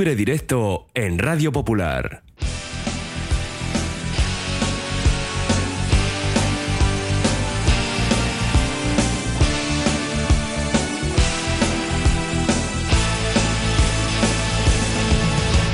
[0.00, 2.22] Libre Directo en Radio Popular.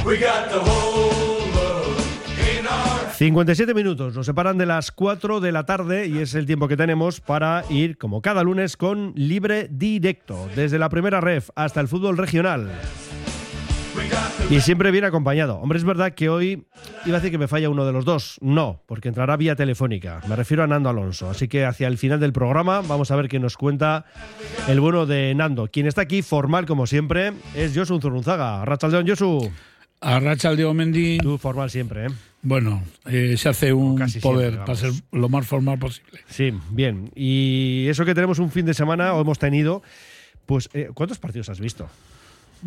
[0.04, 2.00] We got the whole world
[2.58, 6.46] in our 57 minutos nos separan de las 4 de la tarde y es el
[6.46, 11.50] tiempo que tenemos para ir, como cada lunes, con libre directo, desde la primera ref
[11.54, 12.72] hasta el fútbol regional.
[14.50, 15.56] Y siempre viene acompañado.
[15.56, 16.66] Hombre, es verdad que hoy
[17.04, 18.38] iba a decir que me falla uno de los dos.
[18.40, 20.20] No, porque entrará vía telefónica.
[20.28, 21.28] Me refiero a Nando Alonso.
[21.28, 24.04] Así que hacia el final del programa vamos a ver qué nos cuenta
[24.68, 25.68] el bueno de Nando.
[25.68, 28.64] Quien está aquí, formal como siempre, es Josu Zurunzaga.
[28.64, 29.50] Rachaldeón, Josu.
[30.00, 32.10] A Rachel de Omendi, Tú formal siempre, ¿eh?
[32.42, 36.20] bueno, eh, se hace un casi poder siempre, para ser lo más formal posible.
[36.28, 37.10] Sí, bien.
[37.16, 39.82] Y eso que tenemos un fin de semana, o hemos tenido,
[40.44, 41.88] pues, eh, ¿cuántos partidos has visto?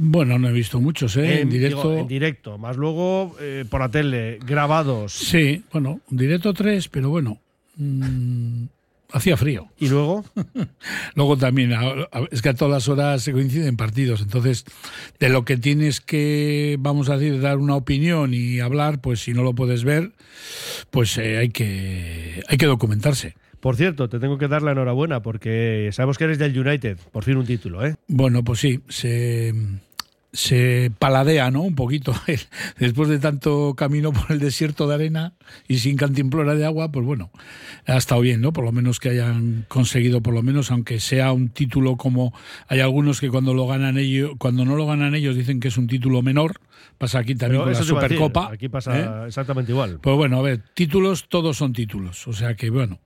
[0.02, 1.41] Bueno, no he visto muchos, ¿eh?
[1.41, 1.89] En, directo.
[1.89, 5.12] digo, en directo, más luego eh, por la tele, grabados.
[5.12, 7.38] Sí, bueno, directo tres, pero bueno,
[7.75, 8.64] mm,
[9.11, 9.67] hacía frío.
[9.78, 10.23] Y luego,
[11.16, 11.73] Luego también,
[12.31, 14.64] es que a todas horas se coinciden partidos, entonces
[15.19, 19.34] de lo que tienes que, vamos a decir, dar una opinión y hablar, pues si
[19.34, 20.13] no lo puedes ver,
[20.91, 23.36] pues eh, hay que hay que documentarse.
[23.59, 27.25] por cierto, te tengo que dar la enhorabuena porque sabemos que eres del United, por
[27.25, 27.97] fin un título, ¿eh?
[28.08, 29.53] Bueno, pues sí, se,
[30.31, 31.61] se paladea, ¿no?
[31.61, 32.13] Un poquito.
[32.80, 35.33] Después de tanto camino por el desierto de arena
[35.67, 37.31] y sin cantimplora de agua, pues bueno,
[37.85, 38.53] ha estado bien, ¿no?
[38.53, 42.33] Por lo menos que hayan conseguido, por lo menos, aunque sea un título como
[42.67, 45.77] hay algunos que cuando lo ganan ellos, cuando no lo ganan ellos dicen que es
[45.77, 46.59] un título menor.
[46.97, 48.50] Pasa aquí también con la decir, Supercopa.
[48.52, 49.27] Aquí pasa ¿eh?
[49.27, 50.00] exactamente igual.
[50.02, 52.27] Pues bueno, a ver, títulos, todos son títulos.
[52.27, 53.00] O sea que, bueno,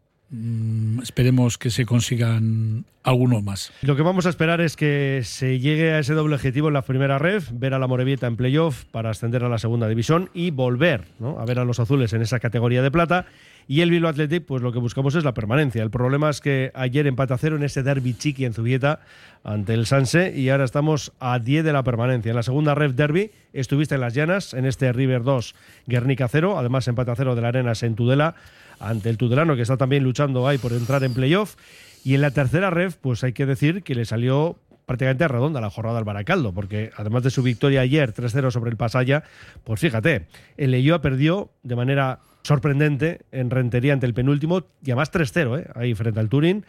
[1.01, 3.71] esperemos que se consigan algunos más.
[3.81, 6.81] Lo que vamos a esperar es que se llegue a ese doble objetivo en la
[6.81, 10.51] primera ref, ver a la Morevieta en playoff para ascender a la segunda división y
[10.51, 11.39] volver ¿no?
[11.39, 13.25] a ver a los azules en esa categoría de plata.
[13.67, 15.83] Y el Bilbao Athletic, pues lo que buscamos es la permanencia.
[15.83, 18.99] El problema es que ayer empate a cero en ese derby chiqui en Zubieta
[19.43, 22.31] ante el Sanse y ahora estamos a 10 de la permanencia.
[22.31, 25.55] En la segunda ref derby estuviste en las llanas, en este River 2,
[25.87, 28.35] Guernica 0, además empate a cero de la Arenas en Tudela
[28.79, 31.55] ante el Tudelano que está también luchando ahí por entrar en playoff.
[32.03, 35.69] Y en la tercera ref, pues hay que decir que le salió prácticamente redonda la
[35.69, 39.23] jornada al Baracaldo, porque además de su victoria ayer 3-0 sobre el Pasaya,
[39.63, 45.11] pues fíjate, el Leyoa perdió de manera sorprendente en Rentería ante el penúltimo, y además
[45.11, 45.71] 3-0, ¿eh?
[45.75, 46.65] ahí frente al Turín.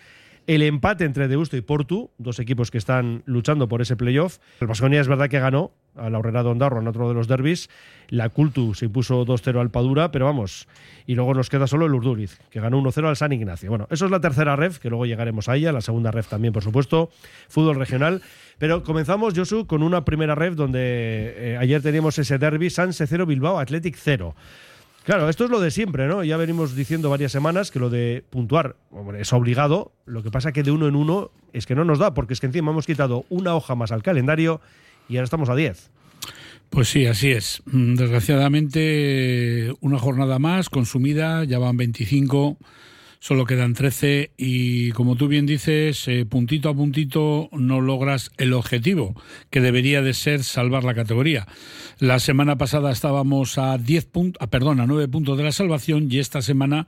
[0.47, 4.38] El empate entre Deusto y Portu, dos equipos que están luchando por ese playoff.
[4.60, 7.28] El Vasconia es verdad que ganó a la Horrera de Ondarro en otro de los
[7.28, 7.71] derbis.
[8.09, 10.69] La Cultu se impuso 2-0 al Padura, pero vamos.
[11.06, 13.71] Y luego nos queda solo el Urduriz, que ganó 1-0 al San Ignacio.
[13.71, 15.72] Bueno, eso es la tercera ref, que luego llegaremos a ella.
[15.72, 17.09] La segunda ref también, por supuesto.
[17.49, 18.21] Fútbol regional.
[18.59, 23.25] Pero comenzamos, Josu, con una primera ref donde eh, ayer teníamos ese derby Sanse 0,
[23.25, 24.34] Bilbao Athletic 0.
[25.04, 26.25] Claro, esto es lo de siempre, ¿no?
[26.25, 28.76] Ya venimos diciendo varias semanas que lo de puntuar
[29.19, 29.92] es obligado.
[30.06, 32.41] Lo que pasa que de uno en uno es que no nos da, porque es
[32.41, 34.62] que encima hemos quitado una hoja más al calendario
[35.09, 35.91] y ahora estamos a 10.
[36.70, 37.62] Pues sí, así es.
[37.66, 42.56] Mm, Desgraciadamente, una jornada más consumida, ya van 25,
[43.24, 48.52] solo quedan 13 y como tú bien dices, eh, puntito a puntito no logras el
[48.52, 49.18] objetivo,
[49.48, 51.46] que debería de ser salvar la categoría.
[51.98, 56.08] La semana pasada estábamos a 10 puntos, ah, perdón, a 9 puntos de la salvación
[56.10, 56.86] y esta semana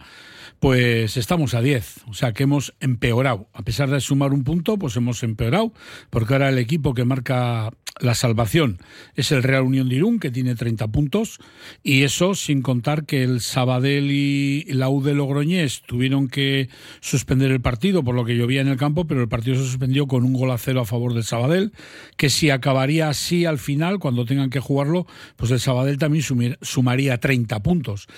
[0.60, 3.48] pues estamos a 10, o sea que hemos empeorado.
[3.54, 5.72] A pesar de sumar un punto, pues hemos empeorado,
[6.10, 7.70] porque ahora el equipo que marca
[8.00, 8.78] la salvación
[9.14, 11.38] es el Real Unión de Irún, que tiene 30 puntos,
[11.82, 16.68] y eso sin contar que el Sabadell y la U de Logroñés tuvieron que
[17.00, 20.06] suspender el partido por lo que llovía en el campo, pero el partido se suspendió
[20.06, 21.72] con un gol a cero a favor del Sabadell,
[22.16, 26.24] que si acabaría así al final, cuando tengan que jugarlo, pues el Sabadell también
[26.60, 28.08] sumaría 30 puntos.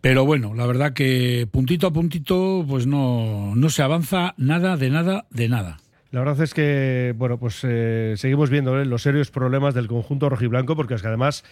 [0.00, 4.90] Pero bueno, la verdad que puntito a puntito, pues no, no se avanza nada, de
[4.90, 5.78] nada, de nada.
[6.12, 8.84] La verdad es que, bueno, pues eh, seguimos viendo ¿eh?
[8.84, 11.42] los serios problemas del conjunto rojiblanco, porque es que además,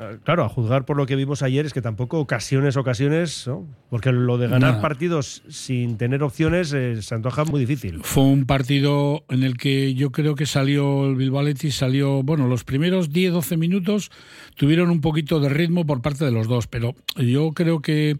[0.00, 3.66] eh, claro, a juzgar por lo que vimos ayer, es que tampoco ocasiones, ocasiones, ¿no?
[3.90, 4.80] Porque lo de ganar Nada.
[4.80, 8.04] partidos sin tener opciones eh, se antoja muy difícil.
[8.04, 12.46] Fue un partido en el que yo creo que salió el Bilbao Athletic, salió, bueno,
[12.46, 14.12] los primeros 10-12 minutos
[14.54, 18.18] tuvieron un poquito de ritmo por parte de los dos, pero yo creo que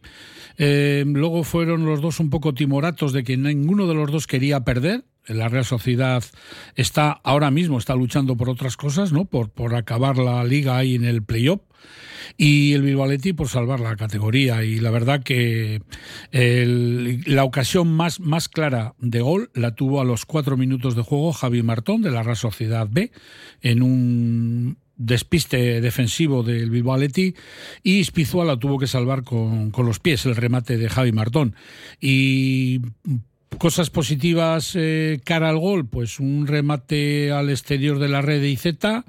[0.59, 5.05] luego fueron los dos un poco timoratos de que ninguno de los dos quería perder.
[5.27, 6.23] La Real Sociedad
[6.75, 9.25] está ahora mismo está luchando por otras cosas, ¿no?
[9.25, 11.61] Por, por acabar la liga ahí en el playoff.
[12.37, 14.65] Y el Bilbao Athletic por salvar la categoría.
[14.65, 15.83] Y la verdad que
[16.33, 21.33] la ocasión más, más clara de gol la tuvo a los cuatro minutos de juego
[21.33, 23.13] Javi Martón de la Real Sociedad B
[23.61, 26.99] en un despiste defensivo del Bilbao
[27.83, 31.55] y Spizua la tuvo que salvar con, con los pies el remate de Javi Martón.
[32.01, 32.81] Y
[33.59, 38.51] Cosas positivas eh, cara al gol, pues un remate al exterior de la red de
[38.51, 39.05] Izeta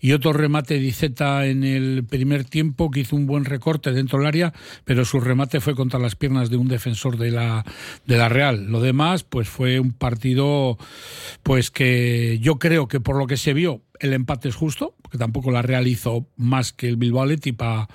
[0.00, 4.18] y otro remate de Izeta en el primer tiempo que hizo un buen recorte dentro
[4.18, 4.52] del área,
[4.84, 7.64] pero su remate fue contra las piernas de un defensor de la,
[8.06, 8.66] de la Real.
[8.66, 10.76] Lo demás, pues fue un partido
[11.42, 15.18] pues que yo creo que por lo que se vio el empate es justo, porque
[15.18, 17.88] tampoco la Real hizo más que el Bilbao Athletic para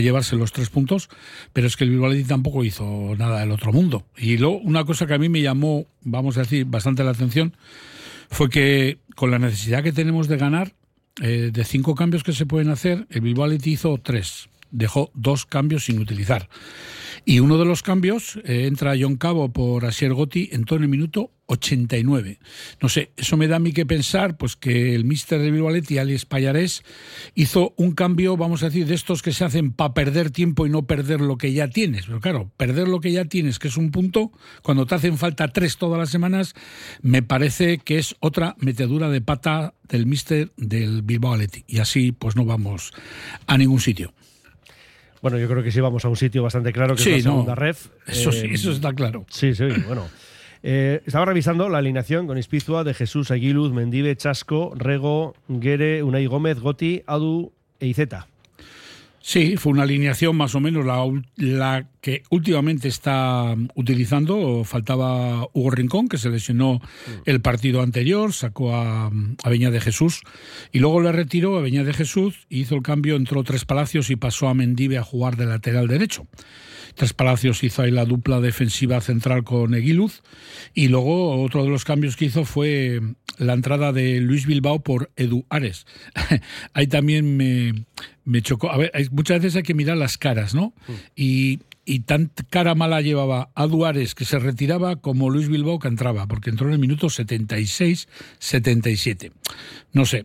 [0.00, 1.10] llevarse los tres puntos,
[1.52, 4.06] pero es que el Bilbao Athletic tampoco hizo nada del otro mundo.
[4.16, 7.54] Y luego una cosa que a mí me llamó, vamos a decir, bastante la atención,
[8.30, 10.72] fue que con la necesidad que tenemos de ganar,
[11.20, 15.44] eh, de cinco cambios que se pueden hacer, el Bilbao Athletic hizo tres, dejó dos
[15.44, 16.48] cambios sin utilizar.
[17.24, 20.88] Y uno de los cambios eh, entra John Cabo por Asier Gotti en todo el
[20.88, 22.38] minuto 89.
[22.80, 25.68] No sé, eso me da a mí que pensar pues que el míster de Bilbao
[25.68, 26.82] Alex Payarés,
[27.34, 30.70] hizo un cambio, vamos a decir, de estos que se hacen para perder tiempo y
[30.70, 32.06] no perder lo que ya tienes.
[32.06, 34.32] Pero claro, perder lo que ya tienes, que es un punto,
[34.62, 36.54] cuando te hacen falta tres todas las semanas,
[37.02, 41.36] me parece que es otra metedura de pata del míster del Bilbao.
[41.66, 42.92] Y así pues no vamos
[43.46, 44.12] a ningún sitio.
[45.22, 47.30] Bueno, yo creo que sí vamos a un sitio bastante claro que Sí, es la
[47.30, 47.36] no.
[47.36, 47.86] segunda ref.
[48.06, 49.24] Eso sí, Eh, eso está claro.
[49.30, 50.06] Sí, sí, bueno.
[50.64, 56.26] Eh, estaba revisando la alineación con Ispizua de Jesús Aguiluz, Mendive, Chasco, Rego, Guere, Unai
[56.26, 58.26] Gómez, Goti, Adu e Izeta.
[59.24, 61.00] Sí, fue una alineación más o menos la,
[61.36, 64.64] la que últimamente está mm, utilizando.
[64.64, 66.80] Faltaba Hugo Rincón, que se lesionó
[67.24, 70.22] el partido anterior, sacó a, mm, a de Jesús
[70.72, 74.16] y luego le retiró a Beñá de Jesús, hizo el cambio, entró Tres Palacios y
[74.16, 76.26] pasó a Mendive a jugar de lateral derecho.
[76.94, 80.22] Tres Palacios hizo ahí la dupla defensiva central con Eguiluz
[80.74, 83.00] y luego otro de los cambios que hizo fue
[83.38, 85.86] la entrada de Luis Bilbao por Edu Ares.
[86.74, 87.84] ahí también me,
[88.24, 88.70] me chocó.
[88.70, 90.74] A ver, hay- muchas veces hay que mirar las caras, ¿no?
[91.16, 95.88] Y, y tan cara mala llevaba a Duares que se retiraba como Luis Bilbao que
[95.88, 99.32] entraba, porque entró en el minuto 76-77.
[99.92, 100.24] No sé,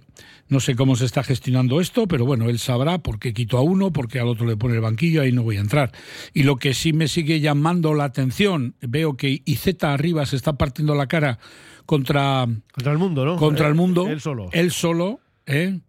[0.50, 3.62] no sé cómo se está gestionando esto, pero bueno, él sabrá por qué quitó a
[3.62, 5.92] uno, porque al otro le pone el banquillo, ahí no voy a entrar.
[6.34, 10.54] Y lo que sí me sigue llamando la atención, veo que Izeta arriba se está
[10.54, 11.40] partiendo la cara
[11.86, 13.38] contra Contra el mundo, ¿no?
[13.38, 14.08] contra Eh, el mundo.
[14.08, 14.50] Él solo.
[14.52, 15.80] Él solo, ¿eh?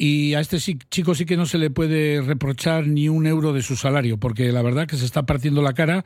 [0.00, 3.62] Y a este chico sí que no se le puede reprochar ni un euro de
[3.62, 6.04] su salario, porque la verdad que se está partiendo la cara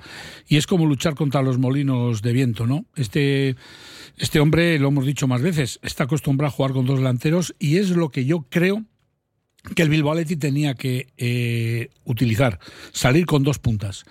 [0.49, 2.87] y es como luchar contra los molinos de viento, ¿no?
[2.97, 3.55] Este,
[4.17, 7.77] este hombre, lo hemos dicho más veces, está acostumbrado a jugar con dos delanteros y
[7.77, 8.83] es lo que yo creo
[9.75, 12.59] que el Bilbao Athletic tenía que eh, utilizar,
[12.93, 14.05] salir con dos puntas.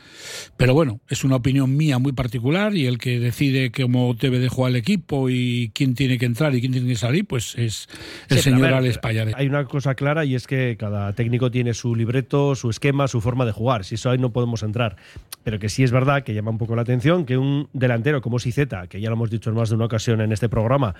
[0.56, 4.48] Pero bueno, es una opinión mía muy particular y el que decide cómo debe de
[4.48, 7.90] jugar el equipo y quién tiene que entrar y quién tiene que salir, pues es
[8.30, 9.36] el Sí, señor ver, Alex Payares.
[9.38, 13.20] Hay una cosa clara y es que cada técnico tiene su libreto, su esquema, su
[13.20, 13.84] forma de jugar.
[13.84, 14.96] Si eso ahí no podemos entrar.
[15.44, 18.40] Pero que sí es verdad que llama un poco la atención que un delantero como
[18.40, 20.96] Siceta, que ya lo hemos dicho en más de una ocasión en este programa,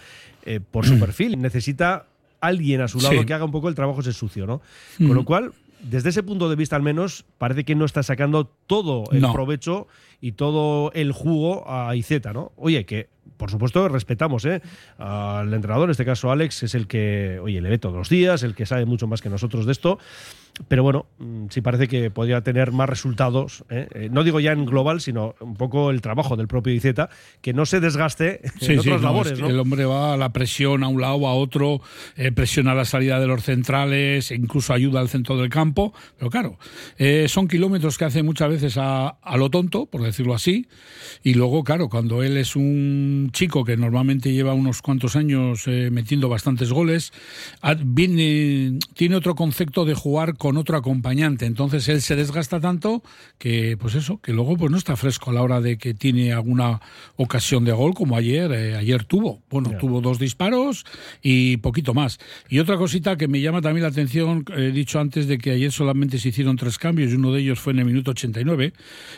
[0.46, 2.08] eh, por su perfil, necesita
[2.42, 3.26] alguien a su lado Sí.
[3.26, 4.62] que haga un poco el trabajo ese sucio, ¿no?
[4.98, 5.54] Con lo cual,
[5.84, 9.32] desde ese punto de vista al menos, parece que no está sacando todo el No.
[9.34, 9.88] provecho
[10.20, 12.52] y todo el jugo a Izeta, ¿no?
[12.56, 14.62] Oye, que por supuesto respetamos ¿eh?
[15.00, 18.44] al entrenador, en este caso Alex, es el que, oye, le ve todos los días,
[18.44, 19.98] el que sabe mucho más que nosotros de esto,
[20.68, 23.88] pero bueno, mm, sí parece que podría tener más resultados, ¿eh?
[23.94, 27.10] Eh, no digo ya en global, sino un poco el trabajo del propio Izeta,
[27.42, 29.50] que no se desgaste Sí, en sí, otras no, labores, es que ¿no?
[29.50, 31.82] El hombre va a la presión a un lado, a otro,
[32.16, 35.94] eh, presiona la salida de los centrales, e incluso ayuda al centro del campo.
[36.18, 36.58] Pero claro,
[36.98, 40.68] eh, son kilómetros que hace muchas veces a, a lo tonto, por decirlo así.
[41.24, 45.90] Y luego, claro, cuando él es un chico que normalmente lleva unos cuantos años eh,
[45.92, 47.14] metiendo bastantes goles,
[47.62, 51.46] ah, viene, tiene otro concepto de jugar con otro acompañante.
[51.46, 53.04] Entonces él se desgasta tanto
[53.38, 56.34] que, pues eso, que luego pues no está fresco a la hora de que tiene
[56.34, 56.82] alguna
[57.16, 58.52] ocasión de gol como ayer.
[58.52, 59.44] eh, ayer tuvo.
[59.52, 60.84] Bueno, tuvo dos disparos
[61.22, 62.18] y poquito más.
[62.50, 65.72] Y otra cosita que me llama también la atención, he dicho antes de que ayer
[65.72, 68.74] solamente se hicieron tres cambios y uno de ellos fue en el minuto 89,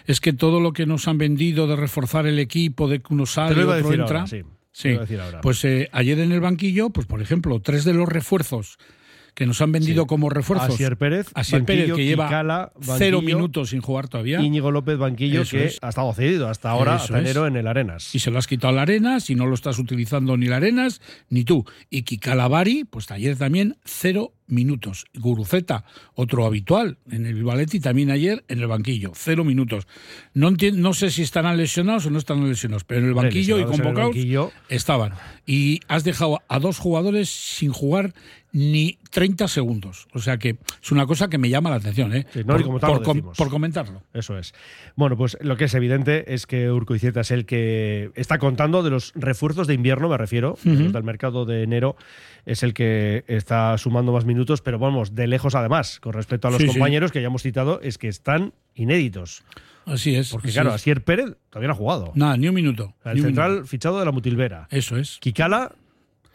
[0.05, 3.25] es que todo lo que nos han vendido de reforzar el equipo, de que uno
[3.25, 4.19] sale, otro entra.
[4.23, 4.89] ahora, sí.
[4.89, 5.39] Decir ahora.
[5.39, 8.77] pues eh, ayer en el banquillo, pues por ejemplo, tres de los refuerzos
[9.33, 10.07] que nos han vendido Sí.
[10.07, 10.69] como refuerzos.
[10.75, 14.41] Asier Pérez, Asier Pérez, que lleva Kikala, cero minutos sin jugar todavía.
[14.41, 15.79] Íñigo López Banquillo, Eso que es.
[15.81, 17.25] ha estado cedido hasta ahora, Eso hasta es.
[17.25, 18.13] enero en el Arenas.
[18.13, 20.57] Y se lo has quitado a la Arenas y no lo estás utilizando ni la
[20.57, 21.65] Arenas ni tú.
[21.89, 25.05] Y Kikalavari, pues ayer también cero minutos.
[25.13, 25.83] Guruceta,
[26.15, 29.87] otro habitual en el Athletic, también ayer en el banquillo, cero minutos.
[30.33, 33.65] No, no sé si estarán lesionados o no estarán lesionados, pero en el banquillo y
[33.65, 34.51] convocados banquillo.
[34.69, 35.13] estaban.
[35.45, 38.13] Y has dejado a dos jugadores sin jugar
[38.51, 40.07] ni 30 segundos.
[40.13, 42.27] O sea que es una cosa que me llama la atención, ¿eh?
[42.31, 44.03] Sí, no, y por, com- comentarlo.
[44.13, 44.53] Eso es.
[44.95, 48.91] Bueno, pues lo que es evidente es que Urcoizeta es el que está contando de
[48.91, 51.95] los refuerzos de invierno, me refiero, de los del mercado de enero,
[52.45, 56.51] es el que está sumando más minutos, pero vamos, de lejos además, con respecto a
[56.51, 56.73] los Sí, sí.
[56.73, 59.43] compañeros que ya hemos citado, es que están inéditos.
[59.85, 60.29] Así es.
[60.31, 60.75] Porque así claro, es.
[60.75, 62.11] Asier Pérez todavía no ha jugado.
[62.15, 62.93] Nada, ni un minuto.
[63.05, 63.67] el un central minuto.
[63.67, 64.67] fichado de la Mutilvera.
[64.71, 65.17] Eso es.
[65.19, 65.73] Kikala,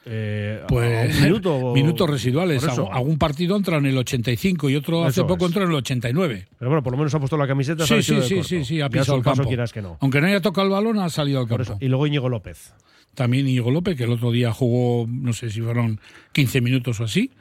[0.04, 1.72] eh, a Pues un minuto.
[1.74, 2.62] minutos residuales.
[2.66, 5.50] Algún- partido entra en el 85 y otro hace poco es.
[5.50, 6.46] entró en el 89.
[6.58, 7.86] Pero bueno, por lo menos ha puesto la camiseta.
[7.86, 9.44] se Sí, sí, sí, sí, sí, ha pisado el campo.
[9.44, 9.98] quieras que no.
[10.00, 11.62] Aunque no haya tocado el balón, ha salido al campo.
[11.62, 11.76] eso.
[11.80, 12.72] Y luego Íñigo López.
[13.18, 17.04] También Íñigo López, que el otro día jugó, no sé si fueron 15 minutos o
[17.04, 17.32] así,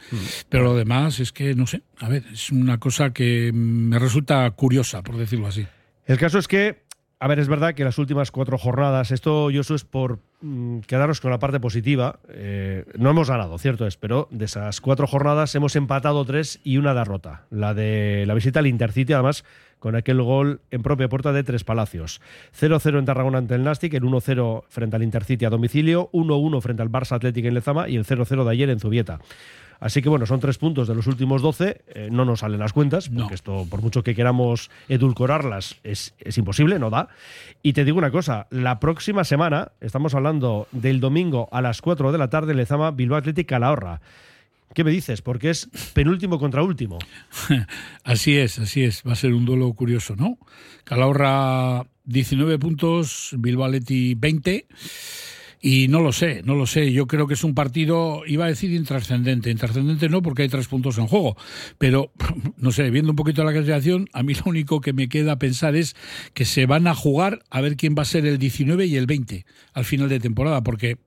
[0.50, 4.50] pero lo demás es que, no sé, a ver, es una cosa que me resulta
[4.50, 5.68] curiosa, por decirlo así.
[6.08, 6.87] El caso es que,
[7.20, 11.20] a ver, es verdad que las últimas cuatro jornadas, esto yo es por mm, quedaros
[11.20, 15.56] con la parte positiva, eh, no hemos ganado, cierto es, pero de esas cuatro jornadas
[15.56, 17.46] hemos empatado tres y una derrota.
[17.50, 19.46] La de la visita al Intercity, además,
[19.80, 22.22] con aquel gol en propia puerta de Tres Palacios.
[22.60, 26.84] 0-0 en Tarragona ante el Nastic, el 1-0 frente al Intercity a domicilio, 1-1 frente
[26.84, 29.20] al Barça Atlético en Lezama y el 0-0 de ayer en Zubieta.
[29.80, 32.74] Así que bueno, son tres puntos de los últimos 12, eh, no nos salen las
[32.74, 33.34] cuentas, porque No.
[33.36, 37.10] esto, por mucho que queramos edulcorarlas, es, es imposible, no da.
[37.62, 42.12] Y te digo una cosa, la próxima semana, estamos hablando del domingo a las 4
[42.12, 44.02] de la tarde, Lezama, Bilbao Athletic, Calahorra.
[44.74, 45.22] ¿Qué me dices?
[45.22, 47.00] Porque es penúltimo contra último.
[48.04, 49.02] Así es, así es.
[49.08, 50.38] Va a ser un duelo curioso, ¿no?
[50.84, 54.68] Calahorra 19 puntos, Bilbao Athletic 20.
[55.60, 56.92] Y no lo sé, no lo sé.
[56.92, 59.50] Yo creo que es un partido, iba a decir intrascendente.
[59.50, 61.36] Intrascendente no, porque hay tres puntos en juego.
[61.78, 62.12] Pero,
[62.58, 65.76] no sé, viendo un poquito la clasificación, a mí lo único que me queda pensar
[65.76, 65.96] es
[66.34, 69.08] que se van a jugar a ver quién va a ser el 19 y el
[69.08, 70.62] 20 al final de temporada.
[70.62, 70.98] Porque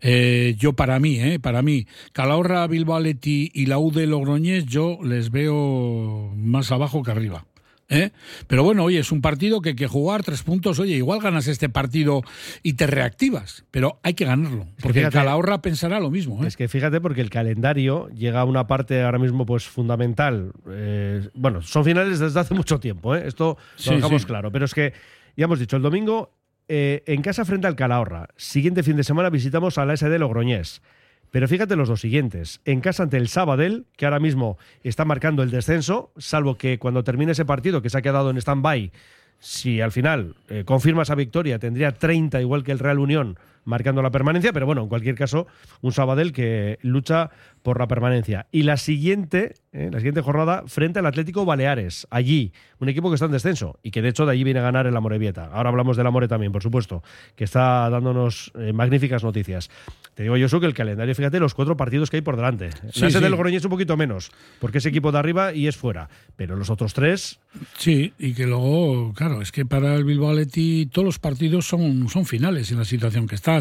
[0.00, 4.64] eh, yo, para mí, eh, para mí, Calahorra, Bilbao Athletic y la U de Logroñés,
[4.66, 7.44] yo les veo más abajo que arriba.
[7.88, 8.10] ¿Eh?
[8.46, 10.78] Pero bueno, oye, es un partido que hay que jugar tres puntos.
[10.78, 12.22] Oye, igual ganas este partido
[12.62, 14.66] y te reactivas, pero hay que ganarlo.
[14.80, 16.44] Porque fíjate- Calahorra pensará lo mismo.
[16.44, 16.48] ¿eh?
[16.48, 20.52] Es que fíjate, porque el calendario llega a una parte ahora mismo pues fundamental.
[20.70, 23.24] Eh, bueno, son finales desde hace mucho tiempo, ¿eh?
[23.26, 24.26] esto lo dejamos sí.
[24.28, 24.52] claro.
[24.52, 24.92] Pero es que,
[25.36, 26.34] ya hemos dicho, el domingo
[26.68, 28.28] eh, en casa frente al Calahorra.
[28.36, 30.82] Siguiente fin de semana visitamos a la SD Logroñés.
[31.30, 32.60] Pero fíjate los dos siguientes.
[32.64, 37.04] En casa ante el Sabadell, que ahora mismo está marcando el descenso, salvo que cuando
[37.04, 38.92] termine ese partido que se ha quedado en stand-by,
[39.40, 44.02] si al final eh, confirma esa victoria, tendría 30 igual que el Real Unión marcando
[44.02, 45.46] la permanencia, pero bueno, en cualquier caso,
[45.82, 47.30] un Sabadell que lucha
[47.62, 48.46] por la permanencia.
[48.50, 53.14] Y la siguiente, eh, la siguiente jornada, frente al Atlético Baleares, allí, un equipo que
[53.14, 55.46] está en descenso y que de hecho de allí viene a ganar el Amorebieta.
[55.52, 57.02] Ahora hablamos del Amore también, por supuesto,
[57.36, 59.70] que está dándonos eh, magníficas noticias.
[60.14, 62.70] Te digo yo, que el calendario, fíjate los cuatro partidos que hay por delante.
[62.92, 63.20] Sí, la sí.
[63.20, 66.08] del Logroñés un poquito menos, porque es equipo de arriba y es fuera.
[66.36, 67.38] Pero los otros tres,
[67.76, 72.08] Sí, y que luego, claro, es que para el Bilbao Athletic todos los partidos son,
[72.08, 73.57] son finales en la situación que estás.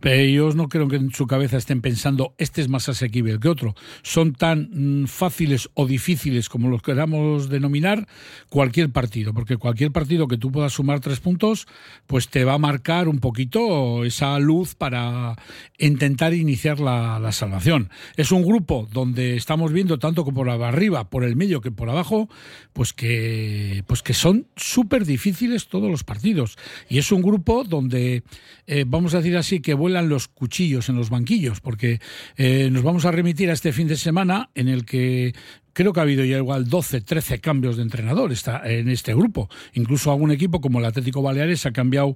[0.00, 3.48] Pero ellos no creo que en su cabeza estén pensando este es más asequible que
[3.48, 3.74] otro.
[4.02, 8.06] Son tan mm, fáciles o difíciles como los queramos denominar
[8.48, 11.66] cualquier partido, porque cualquier partido que tú puedas sumar tres puntos,
[12.06, 15.36] pues te va a marcar un poquito esa luz para
[15.78, 17.90] intentar iniciar la, la salvación.
[18.16, 21.88] Es un grupo donde estamos viendo tanto como por arriba, por el medio que por
[21.88, 22.28] abajo,
[22.72, 26.58] pues que, pues que son súper difíciles todos los partidos.
[26.88, 28.24] Y es un grupo donde,
[28.66, 32.00] eh, vamos a decir así, que vuelan los cuchillos en los banquillos, porque
[32.36, 35.32] eh, nos vamos a remitir a este fin de semana en el que
[35.74, 38.30] Creo que ha habido ya igual 12, 13 cambios de entrenador
[38.64, 39.48] en este grupo.
[39.72, 42.14] Incluso algún equipo como el Atlético Baleares ha cambiado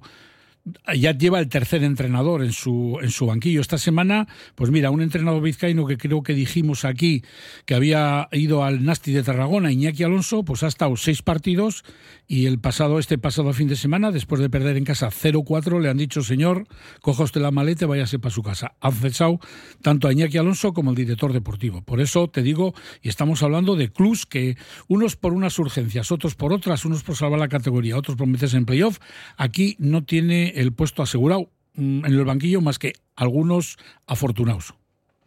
[0.95, 3.61] ya lleva el tercer entrenador en su, en su banquillo.
[3.61, 7.23] Esta semana, pues mira, un entrenador vizcaíno que creo que dijimos aquí
[7.65, 11.83] que había ido al Nasti de Tarragona, Iñaki Alonso, pues ha estado seis partidos
[12.27, 15.89] y el pasado, este pasado fin de semana, después de perder en casa 0-4, le
[15.89, 16.67] han dicho, señor,
[17.01, 18.75] coja usted la maleta y váyase para su casa.
[18.81, 19.39] Han cesado
[19.81, 21.81] tanto a Iñaki Alonso como el director deportivo.
[21.81, 24.57] Por eso te digo, y estamos hablando de clubs que
[24.87, 28.57] unos por unas urgencias, otros por otras, unos por salvar la categoría, otros por meterse
[28.57, 28.99] en playoff,
[29.37, 34.73] aquí no tiene el puesto asegurado mm, en el banquillo más que algunos afortunados.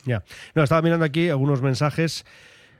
[0.04, 0.24] Ya.
[0.54, 2.24] No, estaba mirando aquí algunos mensajes.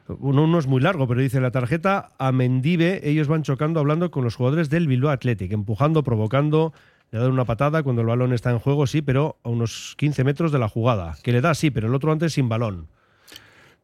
[0.09, 4.11] Uno, uno es muy largo, pero dice la tarjeta a Mendive, ellos van chocando hablando
[4.11, 6.73] con los jugadores del Bilbao Athletic, empujando, provocando,
[7.13, 10.25] le dan una patada cuando el balón está en juego, sí, pero a unos 15
[10.25, 11.17] metros de la jugada.
[11.23, 12.89] Que le da, sí, pero el otro antes sin balón.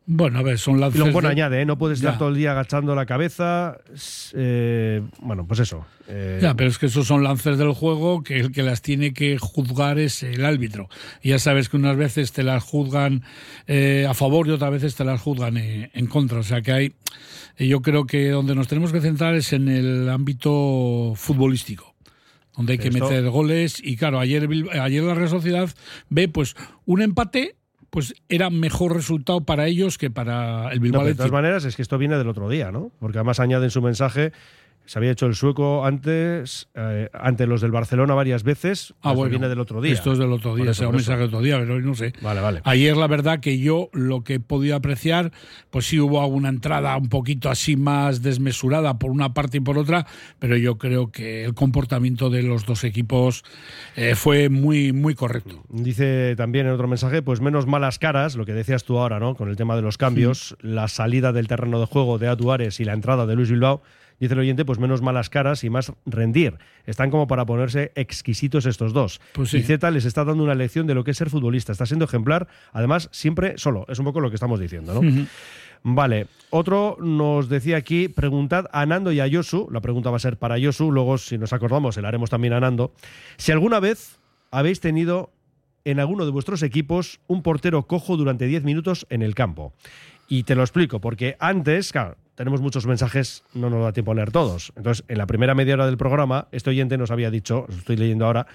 [0.08, 0.98] Bueno, a ver, son Y lances.
[1.00, 1.66] luego bueno, de- añade, ¿eh?
[1.66, 2.18] no puedes estar Ya.
[2.18, 3.78] todo el día agachando la cabeza.
[4.34, 5.84] eh, bueno, pues eso.
[6.06, 9.12] eh, Ya, pero es que esos son lances del juego que el que las tiene
[9.12, 10.88] que juzgar es el árbitro.
[11.22, 13.25] Y ya sabes que unas veces te las juzgan
[13.66, 16.38] eh, a favor y otras veces te las juzgan en contra.
[16.38, 16.92] O sea que hay.
[17.58, 21.96] Yo creo que donde nos tenemos que centrar es en el ámbito futbolístico.
[22.56, 23.80] Donde hay que Esto- meter goles.
[23.82, 24.48] Y claro, ayer,
[24.80, 25.68] ayer la Real Sociedad
[26.10, 27.55] ve pues un empate.
[27.90, 31.64] Pues era mejor resultado para ellos que para el No, Bilbao pero de todas maneras
[31.64, 32.90] es que esto viene del otro día, ¿no?
[32.98, 34.32] Porque además añade en su mensaje,
[34.86, 39.16] se había hecho el sueco antes, eh, ante los del Barcelona varias veces, Ah, esto
[39.16, 39.92] bueno, viene del otro día.
[39.92, 42.12] Esto es del otro día, un mensaje del otro día, pero hoy no sé.
[42.22, 42.60] Vale, vale.
[42.64, 45.32] Ayer la verdad que yo lo que he podido apreciar,
[45.70, 49.76] pues sí hubo alguna entrada un poquito así más desmesurada por una parte y por
[49.78, 50.06] otra,
[50.38, 53.44] pero yo creo que el comportamiento de los dos equipos
[53.96, 55.64] eh, fue muy, muy correcto.
[55.68, 59.34] Dice también en otro mensaje, pues menos malas caras, lo que decías tú ahora, ¿no?
[59.34, 62.84] Con el tema de los cambios, la salida del terreno de juego de Atuares y
[62.84, 63.82] la entrada de Luis Bilbao.
[64.18, 66.58] Dice el oyente, pues menos malas caras y más rendir.
[66.87, 69.20] Están como para ponerse exquisitos estos dos.
[69.32, 69.58] Pues sí.
[69.58, 71.73] Y Z les está dando una lección de lo que es ser futbolista.
[71.73, 73.85] Está siendo ejemplar, además, siempre solo.
[73.88, 75.26] Es un poco lo que estamos diciendo, ¿no?
[75.82, 80.20] Vale, otro nos decía aquí, preguntad a Nando y a Yosu, la pregunta va a
[80.20, 82.92] ser para Yosu, luego si nos acordamos se la haremos también a Nando,
[83.37, 84.18] si alguna vez
[84.50, 85.30] habéis tenido
[85.85, 89.73] en alguno de vuestros equipos un portero cojo durante 10 minutos en el campo.
[90.28, 94.14] Y te lo explico, porque antes, claro, tenemos muchos mensajes, no nos da tiempo a
[94.14, 94.73] leer todos.
[94.76, 97.97] Entonces, en la primera media hora del programa, este oyente nos había dicho, os estoy
[97.97, 98.47] leyendo ahora,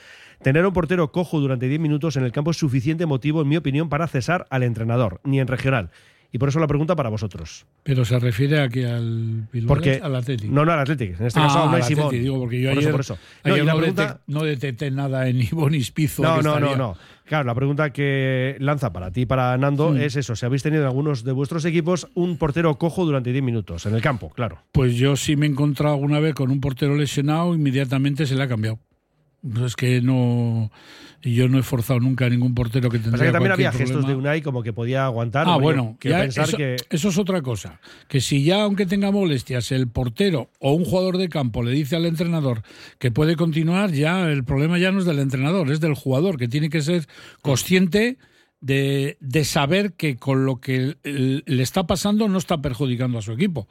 [0.42, 3.58] tener un portero cojo durante 10 minutos en el campo es suficiente motivo, en mi
[3.58, 5.90] opinión, para cesar al entrenador, ni en regional.
[6.34, 7.66] Y por eso la pregunta para vosotros.
[7.84, 10.54] Pero se refiere aquí al Bilbao, Porque, al Atlético.
[10.54, 11.16] No, no, al Atlético.
[11.20, 12.06] En este Ah, caso no hay Simón.
[12.06, 13.18] Athletic, digo, porque yo por ayer, eso, por eso.
[13.44, 16.24] No, y la no, pregunta- detec- no detecté nada en Ivón Ispizo.
[16.24, 16.96] No, que no, no, estaría- no.
[17.26, 20.36] Claro, la pregunta que lanza para ti, para Nando, es eso.
[20.36, 23.96] Si habéis tenido en algunos de vuestros equipos un portero cojo durante 10 minutos, en
[23.96, 24.60] el campo, claro.
[24.74, 28.44] Pues yo sí me he encontrado alguna vez con un portero lesionado, inmediatamente se le
[28.44, 28.80] ha cambiado.
[29.42, 30.72] No, es que no.
[31.24, 34.06] y Yo no he forzado nunca a ningún portero que tendría que también había gestos
[34.06, 35.48] de Unai como que podía aguantar.
[35.48, 36.76] Ah, bueno, ya pensar eso, que.
[36.90, 37.80] eso es otra cosa.
[38.08, 41.96] Que si ya, aunque tenga molestias, el portero o un jugador de campo le dice
[41.96, 42.62] al entrenador
[43.00, 46.48] que puede continuar, ya el problema ya no es del entrenador, es del jugador, que
[46.48, 47.08] tiene que ser
[47.42, 48.18] consciente
[48.62, 53.32] de, de saber que con lo que le está pasando no está perjudicando a su
[53.32, 53.68] equipo.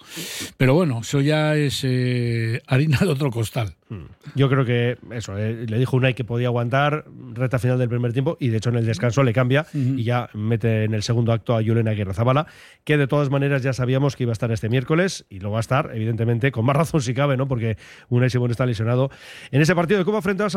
[0.56, 3.76] Pero bueno, eso ya es eh, harina de otro costal.
[4.34, 8.12] Yo creo que eso, eh, le dijo Unai que podía aguantar recta final del primer
[8.12, 11.32] tiempo y de hecho en el descanso le cambia y ya mete en el segundo
[11.32, 12.46] acto a Julen Aguirre Zabala,
[12.84, 15.58] que de todas maneras ya sabíamos que iba a estar este miércoles y lo va
[15.58, 17.48] a estar, evidentemente, con más razón si cabe, ¿no?
[17.48, 17.76] Porque
[18.08, 19.10] Unai Simón está lesionado
[19.50, 20.48] en ese partido de Copa frente a.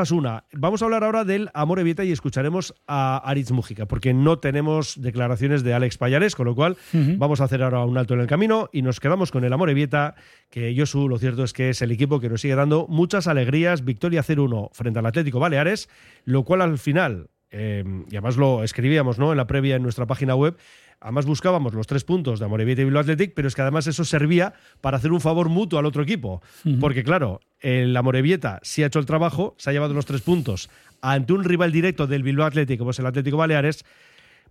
[0.54, 5.02] Vamos a hablar ahora del Amor Evita y escucharemos a Aritz Mújica, porque no tenemos
[5.02, 8.28] declaraciones de Alex Payares, con lo cual vamos a hacer ahora un alto en el
[8.28, 10.16] camino y nos quedamos con el Amor Evita,
[10.50, 13.84] que Josu, lo cierto es que es el equipo que nos sigue dando muchas alegrías.
[13.84, 15.90] Victoria 0-1 frente al Atlético Baleares,
[16.26, 19.32] lo cual al final, eh, y además lo escribíamos ¿no?
[19.32, 20.58] en la previa en nuestra página web,
[21.04, 24.06] Además buscábamos los tres puntos de Amorebieta y Bilbao Athletic, pero es que además eso
[24.06, 26.42] servía para hacer un favor mutuo al otro equipo.
[26.80, 30.70] Porque claro, el Amorebieta sí ha hecho el trabajo, se ha llevado los tres puntos
[31.02, 33.84] ante un rival directo del Bilbao Athletic, como es el Atlético Baleares.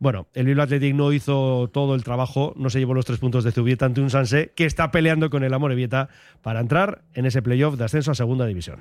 [0.02, 3.44] Bueno, el Bilbao Athletic no hizo todo el trabajo, no se llevó los tres puntos
[3.44, 6.08] de Zubieta ante un Sanse que está peleando con el Amorebieta
[6.42, 8.80] para entrar en ese playoff de ascenso a segunda división.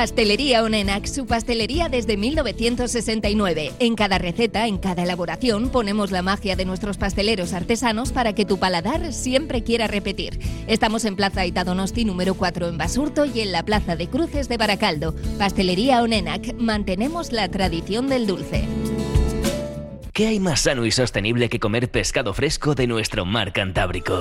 [0.00, 3.72] Pastelería Onenac, su pastelería desde 1969.
[3.80, 8.46] En cada receta, en cada elaboración, ponemos la magia de nuestros pasteleros artesanos para que
[8.46, 10.40] tu paladar siempre quiera repetir.
[10.68, 14.56] Estamos en Plaza Itadonosti número 4 en Basurto y en la Plaza de Cruces de
[14.56, 15.14] Baracaldo.
[15.38, 18.64] Pastelería Onenac, mantenemos la tradición del dulce.
[20.14, 24.18] ¿Qué hay más sano y sostenible que comer pescado fresco de nuestro mar Cantábrico?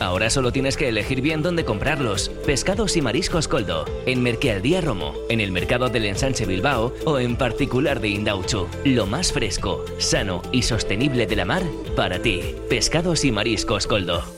[0.00, 2.28] Ahora solo tienes que elegir bien dónde comprarlos.
[2.46, 7.36] Pescados y mariscos Coldo, en Merquealdía Romo, en el mercado del Ensanche Bilbao o en
[7.36, 8.68] particular de Indauchu.
[8.84, 11.62] Lo más fresco, sano y sostenible de la mar
[11.96, 12.40] para ti.
[12.68, 14.37] Pescados y mariscos Coldo.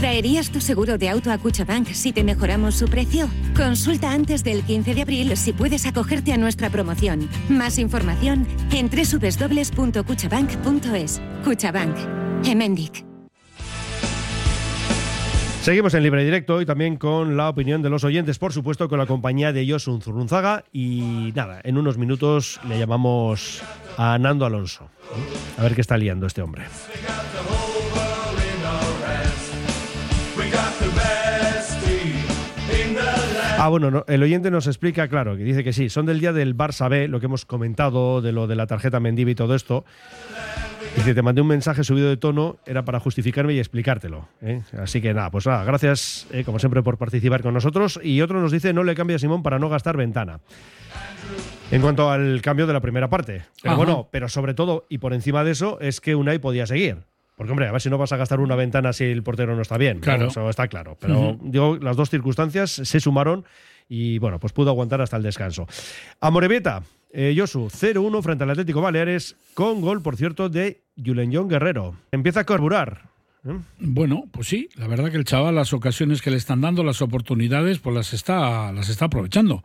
[0.00, 3.28] ¿Traerías tu seguro de auto a Cuchabank si te mejoramos su precio?
[3.56, 7.28] Consulta antes del 15 de abril si puedes acogerte a nuestra promoción.
[7.48, 11.20] Más información en www.cuchabank.es.
[11.44, 11.96] Cuchabank.
[12.46, 13.04] Emendic.
[15.62, 19.00] Seguimos en libre directo y también con la opinión de los oyentes, por supuesto, con
[19.00, 20.62] la compañía de Josun Zurunzaga.
[20.72, 23.60] Y nada, en unos minutos le llamamos
[23.96, 24.88] a Nando Alonso.
[25.58, 26.66] A ver qué está liando este hombre.
[33.60, 36.32] Ah, bueno, no, el oyente nos explica, claro, que dice que sí, son del día
[36.32, 39.56] del Barça B, lo que hemos comentado de lo de la tarjeta Mendivi y todo
[39.56, 39.84] esto.
[40.94, 44.28] Dice, te mandé un mensaje subido de tono, era para justificarme y explicártelo.
[44.42, 44.62] ¿eh?
[44.80, 47.98] Así que nada, pues nada, gracias eh, como siempre por participar con nosotros.
[48.02, 50.38] Y otro nos dice, no le cambia a Simón para no gastar ventana.
[51.72, 53.42] En cuanto al cambio de la primera parte.
[53.60, 53.76] Pero Ajá.
[53.76, 56.98] bueno, pero sobre todo, y por encima de eso, es que Unai podía seguir.
[57.38, 59.62] Porque, hombre, a ver si no vas a gastar una ventana si el portero no
[59.62, 59.98] está bien.
[59.98, 60.02] ¿no?
[60.02, 60.26] Claro.
[60.26, 60.98] Eso está claro.
[61.00, 63.44] Pero digo, las dos circunstancias se sumaron
[63.88, 65.68] y, bueno, pues pudo aguantar hasta el descanso.
[66.20, 71.48] Amorebieta, eh, Josu, 0-1 frente al Atlético Baleares, con gol, por cierto, de Julen John
[71.48, 71.94] Guerrero.
[72.10, 73.02] Empieza a carburar.
[73.46, 73.56] ¿eh?
[73.78, 77.02] Bueno, pues sí, la verdad que el chaval las ocasiones que le están dando, las
[77.02, 79.62] oportunidades, pues las está, las está aprovechando.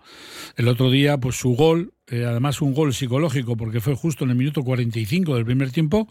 [0.58, 4.30] El otro día, pues su gol, eh, además un gol psicológico, porque fue justo en
[4.30, 6.08] el minuto 45 del primer tiempo,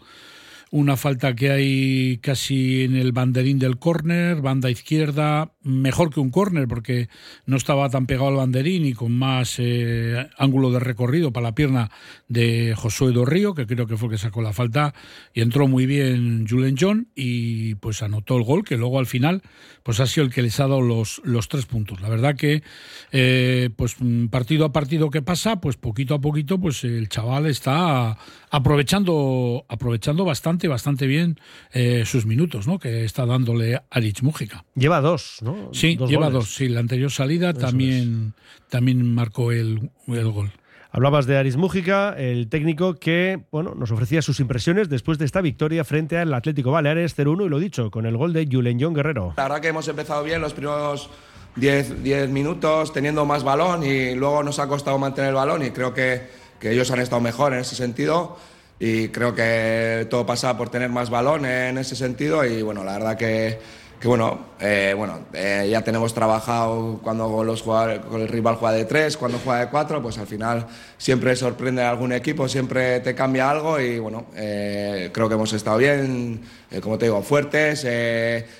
[0.73, 6.29] una falta que hay casi en el banderín del córner, banda izquierda, mejor que un
[6.29, 7.09] córner porque
[7.45, 11.55] no estaba tan pegado al banderín y con más eh, ángulo de recorrido para la
[11.55, 11.91] pierna
[12.27, 14.93] de Josué Dorrío, que creo que fue el que sacó la falta
[15.33, 19.41] y entró muy bien Julen John y pues anotó el gol que luego al final
[19.83, 22.01] pues ha sido el que les ha dado los, los tres puntos.
[22.01, 22.63] La verdad que
[23.11, 27.45] eh, pues mm, partido a partido que pasa, pues poquito a poquito pues el chaval
[27.45, 28.17] está
[28.49, 31.39] aprovechando aprovechando bastante bastante bien
[31.71, 32.79] eh, sus minutos, ¿no?
[32.79, 34.65] Que está dándole a Rich Mújica.
[34.75, 35.52] Lleva dos, ¿no?
[35.71, 36.33] Sí, Dos lleva goles.
[36.39, 36.53] dos.
[36.55, 38.33] Sí, la anterior salida Eso también
[38.69, 40.51] también marcó el, el gol.
[40.91, 45.41] Hablabas de Aris Mújica, el técnico que bueno, nos ofrecía sus impresiones después de esta
[45.41, 48.93] victoria frente al Atlético Baleares 0-1 y lo dicho, con el gol de Julen John
[48.93, 49.33] Guerrero.
[49.37, 51.09] La verdad que hemos empezado bien los primeros
[51.55, 55.71] 10, 10 minutos teniendo más balón y luego nos ha costado mantener el balón y
[55.71, 56.27] creo que,
[56.59, 58.37] que ellos han estado mejor en ese sentido
[58.79, 62.93] y creo que todo pasa por tener más balón en ese sentido y bueno, la
[62.93, 63.59] verdad que,
[64.03, 68.83] que bueno, eh, bueno eh, ya tenemos trabajado cuando los con el rival juega de
[68.83, 73.15] tres, cuando juega de cuatro, pues al final siempre sorprende a algún equipo, siempre te
[73.15, 76.41] cambia algo y bueno, eh, creo que hemos estado bien,
[76.81, 77.87] como te digo, fuertes,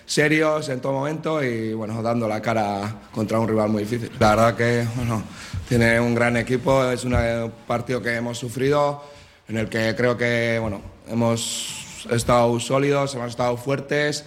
[0.06, 4.12] serios en todo momento y bueno, dando la cara contra un rival muy difícil.
[4.20, 5.24] La verdad que bueno,
[5.68, 9.04] tiene un gran equipo, es un partido que hemos sufrido,
[9.50, 10.80] en el que creo que bueno,
[11.10, 14.24] hemos estado sólidos, hemos estado fuertes.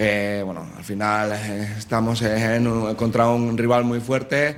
[0.00, 4.56] Eh, bueno, al final eh, estamos en un- contra un rival muy fuerte.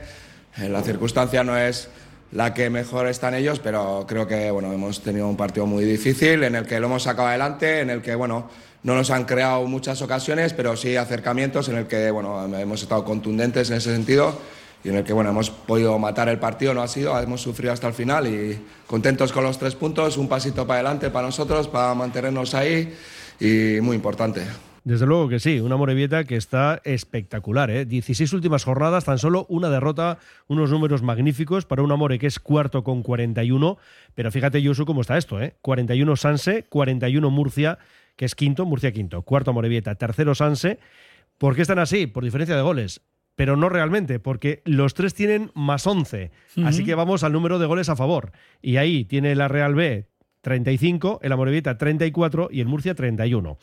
[0.58, 1.88] Eh, la circunstancia no es
[2.32, 6.44] la que mejor están ellos, pero creo que bueno, hemos tenido un partido muy difícil
[6.44, 8.48] en el que lo hemos sacado adelante, en el que bueno,
[8.82, 13.04] no nos han creado muchas ocasiones, pero sí acercamientos en el que bueno, hemos estado
[13.04, 14.38] contundentes en ese sentido
[14.84, 17.72] y en el que bueno, hemos podido matar el partido, no ha sido, hemos sufrido
[17.72, 21.66] hasta el final y contentos con los tres puntos, un pasito para adelante para nosotros,
[21.66, 22.94] para mantenernos ahí
[23.40, 24.42] y muy importante.
[24.84, 27.70] Desde luego que sí, una Morevieta que está espectacular.
[27.70, 27.84] ¿eh?
[27.84, 32.38] 16 últimas jornadas, tan solo una derrota, unos números magníficos para un Amore que es
[32.38, 33.76] cuarto con 41.
[34.14, 35.54] Pero fíjate, Yusu, cómo está esto: ¿eh?
[35.60, 37.78] 41 Sanse, 41 Murcia,
[38.16, 39.22] que es quinto, Murcia quinto.
[39.22, 40.78] Cuarto Morevieta, tercero Sanse.
[41.36, 42.06] ¿Por qué están así?
[42.06, 43.02] Por diferencia de goles.
[43.36, 46.30] Pero no realmente, porque los tres tienen más 11.
[46.64, 48.32] Así que vamos al número de goles a favor.
[48.60, 50.10] Y ahí tiene la Real B
[50.42, 53.58] 35, el Amorebieta 34 y el Murcia 31.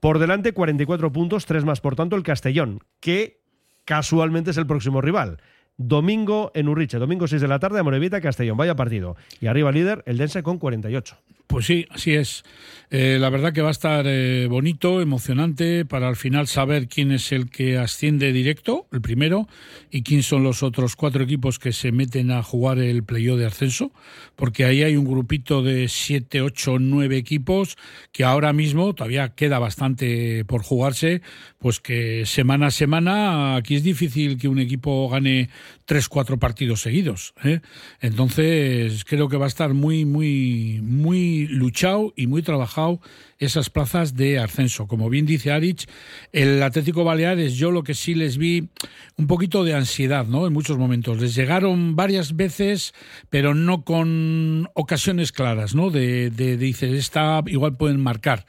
[0.00, 3.40] Por delante 44 puntos, 3 más por tanto el Castellón, que
[3.84, 5.38] casualmente es el próximo rival.
[5.76, 9.16] Domingo en Urriche, domingo 6 de la tarde, Amorebieta Castellón, vaya partido.
[9.40, 11.16] Y arriba líder el Dense con 48.
[11.48, 12.44] Pues sí, así es.
[12.90, 17.10] Eh, la verdad que va a estar eh, bonito, emocionante, para al final saber quién
[17.10, 19.46] es el que asciende directo, el primero,
[19.90, 23.46] y quién son los otros cuatro equipos que se meten a jugar el playoff de
[23.46, 23.92] ascenso,
[24.36, 27.76] porque ahí hay un grupito de siete, ocho, nueve equipos
[28.12, 31.20] que ahora mismo todavía queda bastante por jugarse,
[31.58, 35.50] pues que semana a semana aquí es difícil que un equipo gane
[35.84, 37.34] tres, cuatro partidos seguidos.
[37.44, 37.60] ¿eh?
[38.00, 43.00] Entonces creo que va a estar muy, muy, muy luchado y muy trabajado
[43.38, 44.86] esas plazas de ascenso.
[44.86, 45.88] Como bien dice Arich,
[46.32, 48.68] el Atlético Baleares, yo lo que sí les vi
[49.16, 50.46] un poquito de ansiedad, ¿no?
[50.46, 51.20] En muchos momentos.
[51.20, 52.94] Les llegaron varias veces,
[53.30, 55.90] pero no con ocasiones claras, ¿no?
[55.90, 58.46] De, de, dice, esta igual pueden marcar.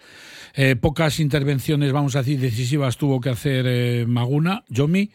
[0.55, 5.11] Eh, pocas intervenciones, vamos a decir, decisivas tuvo que hacer eh, Maguna, Yomi.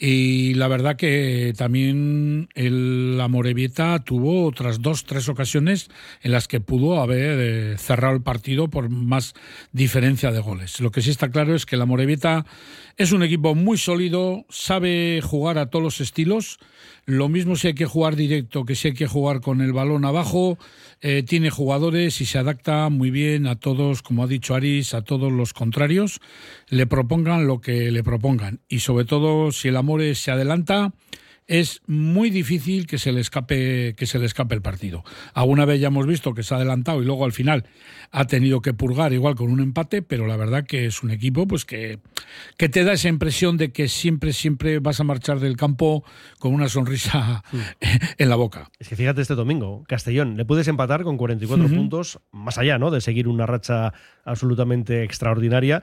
[0.00, 3.28] Y la verdad que también el, la
[4.04, 5.90] tuvo otras dos, tres ocasiones
[6.22, 9.34] en las que pudo haber eh, cerrado el partido por más
[9.72, 10.78] diferencia de goles.
[10.78, 12.46] Lo que sí está claro es que la Morevieta
[12.96, 16.60] es un equipo muy sólido, sabe jugar a todos los estilos.
[17.08, 20.04] Lo mismo si hay que jugar directo que si hay que jugar con el balón
[20.04, 20.58] abajo.
[21.00, 25.00] Eh, tiene jugadores y se adapta muy bien a todos, como ha dicho Aris, a
[25.00, 26.20] todos los contrarios.
[26.68, 28.60] Le propongan lo que le propongan.
[28.68, 30.92] Y sobre todo, si el Amore se adelanta,
[31.48, 35.02] es muy difícil que se le escape que se le escape el partido.
[35.32, 37.64] Alguna vez ya hemos visto que se ha adelantado y luego al final
[38.10, 41.46] ha tenido que purgar igual con un empate, pero la verdad que es un equipo
[41.46, 41.98] pues que,
[42.58, 46.04] que te da esa impresión de que siempre siempre vas a marchar del campo
[46.38, 47.42] con una sonrisa
[48.18, 48.70] en la boca.
[48.78, 51.74] Es que fíjate este domingo, Castellón, le puedes empatar con 44 uh -huh.
[51.74, 52.90] puntos, más allá, ¿no?
[52.90, 55.82] de seguir una racha absolutamente extraordinaria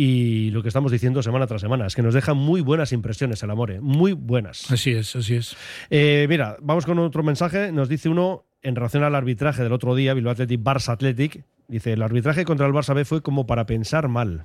[0.00, 3.42] y lo que estamos diciendo semana tras semana es que nos deja muy buenas impresiones
[3.42, 4.70] el Amore, muy buenas.
[4.70, 5.56] Así es, así es.
[5.90, 7.72] Eh, mira, vamos con otro mensaje.
[7.72, 11.42] Nos dice uno en relación al arbitraje del otro día, Bilbao Athletic, Barça Athletic.
[11.66, 14.44] Dice, el arbitraje contra el Barça B fue como para pensar mal.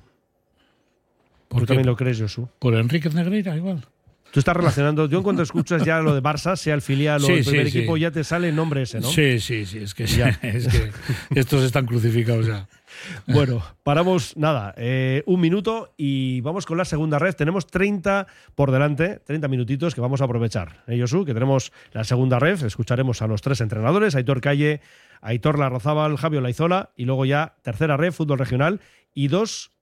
[1.46, 1.66] ¿Tú qué?
[1.66, 2.48] también lo crees, Josu?
[2.58, 3.86] Por Enrique Negreira, igual.
[4.32, 7.26] Tú estás relacionando, yo en cuanto escuchas ya lo de Barça, sea el filial o
[7.28, 8.00] sí, el primer sí, equipo, sí.
[8.00, 9.08] ya te sale el nombre ese, ¿no?
[9.08, 10.30] Sí, sí, sí, es que, ya.
[10.42, 10.90] es que
[11.38, 12.66] estos están crucificados ya.
[13.26, 17.34] Bueno, paramos, nada, eh, un minuto y vamos con la segunda red.
[17.34, 20.82] Tenemos 30 por delante, 30 minutitos que vamos a aprovechar.
[20.86, 21.02] ¿Eh?
[21.04, 24.80] Que tenemos la segunda red, escucharemos a los tres entrenadores, Aitor Calle,
[25.20, 28.80] Aitor Larrazábal, Javier Laizola y luego ya tercera red, fútbol regional
[29.12, 29.72] y dos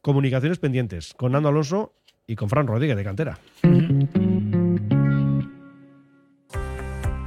[0.00, 1.94] comunicaciones pendientes con Nando Alonso
[2.26, 3.38] y con Fran Rodríguez de Cantera.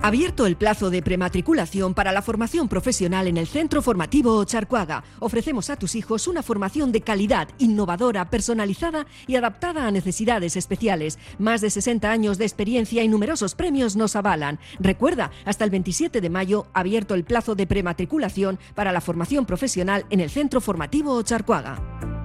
[0.05, 5.03] Abierto el plazo de prematriculación para la formación profesional en el Centro Formativo Ocharcuaga.
[5.17, 11.17] Ofrecemos a tus hijos una formación de calidad, innovadora, personalizada y adaptada a necesidades especiales.
[11.39, 14.59] Más de 60 años de experiencia y numerosos premios nos avalan.
[14.79, 20.05] Recuerda, hasta el 27 de mayo, abierto el plazo de prematriculación para la formación profesional
[20.11, 22.24] en el Centro Formativo Ocharcuaga.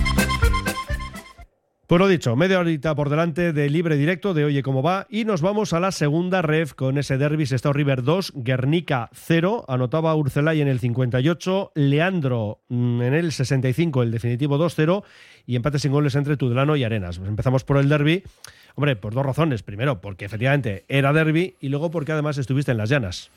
[1.91, 5.25] Pues lo dicho, media horita por delante de libre directo de Oye Cómo Va y
[5.25, 10.15] nos vamos a la segunda ref con ese derby Sestao River 2, Guernica 0, anotaba
[10.15, 15.03] Urcelay en el 58, Leandro en el 65, el definitivo 2-0
[15.45, 17.17] y empate sin goles entre Tudelano y Arenas.
[17.17, 18.23] Pues empezamos por el derby,
[18.75, 19.61] hombre, por dos razones.
[19.61, 23.31] Primero, porque efectivamente era derby y luego porque además estuviste en las llanas.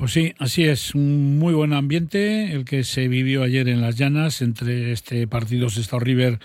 [0.00, 3.96] Pues sí, así es, un muy buen ambiente el que se vivió ayer en las
[3.96, 6.38] llanas entre este partido Sestao River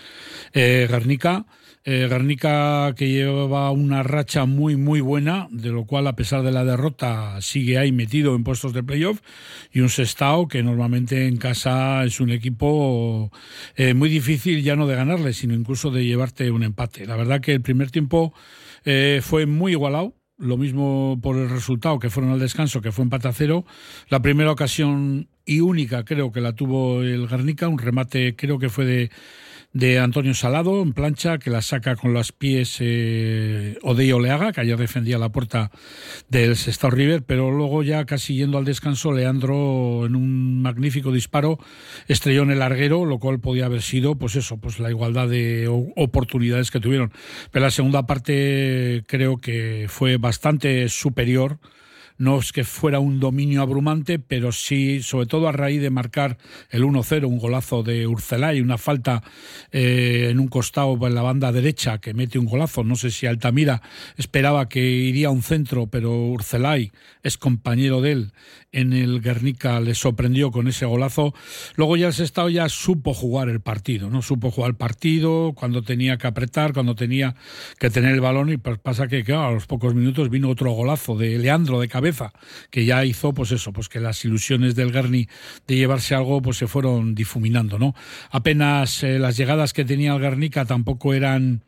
[0.52, 1.46] eh, Garnica.
[1.82, 6.52] Eh, Garnica que lleva una racha muy muy buena, de lo cual a pesar de
[6.52, 9.22] la derrota sigue ahí metido en puestos de playoff
[9.72, 13.32] y un Sestao que normalmente en casa es un equipo
[13.74, 17.06] eh, muy difícil ya no de ganarle, sino incluso de llevarte un empate.
[17.06, 18.34] La verdad que el primer tiempo
[19.22, 23.28] fue muy igualado, lo mismo por el resultado que fueron al descanso, que fue empate
[23.28, 23.64] a cero.
[24.08, 28.68] La primera ocasión y única creo que la tuvo el Garnica, un remate creo que
[28.68, 29.10] fue de,
[29.76, 34.62] de Antonio Salado en plancha, que la saca con los pies eh, Odey Oleaga, que
[34.62, 35.70] ayer defendía la puerta
[36.30, 41.58] del Sestao River, pero luego ya casi yendo al descanso, Leandro en un magnífico disparo
[42.08, 45.68] estrelló en el larguero, lo cual podía haber sido, pues eso, pues la igualdad de
[45.94, 47.12] oportunidades que tuvieron.
[47.50, 51.58] Pero la segunda parte creo que fue bastante superior
[52.18, 56.38] no es que fuera un dominio abrumante, pero sí, sobre todo a raíz de marcar
[56.70, 59.22] el 1-0, un golazo de Urcelay, una falta
[59.72, 62.84] eh, en un costado en la banda derecha que mete un golazo.
[62.84, 63.82] No sé si Altamira
[64.16, 68.32] esperaba que iría a un centro, pero Urcelay es compañero de él
[68.72, 71.34] en el Guernica le sorprendió con ese golazo.
[71.76, 74.22] Luego ya el Sestao ya supo jugar el partido, ¿no?
[74.22, 77.36] Supo jugar el partido cuando tenía que apretar, cuando tenía
[77.78, 81.16] que tener el balón y pues pasa que a los pocos minutos vino otro golazo
[81.16, 82.32] de Leandro de cabeza
[82.70, 85.28] que ya hizo pues eso, pues que las ilusiones del Guerni
[85.66, 87.94] de llevarse algo pues se fueron difuminando, ¿no?
[88.30, 91.62] Apenas eh, las llegadas que tenía el Guernica tampoco eran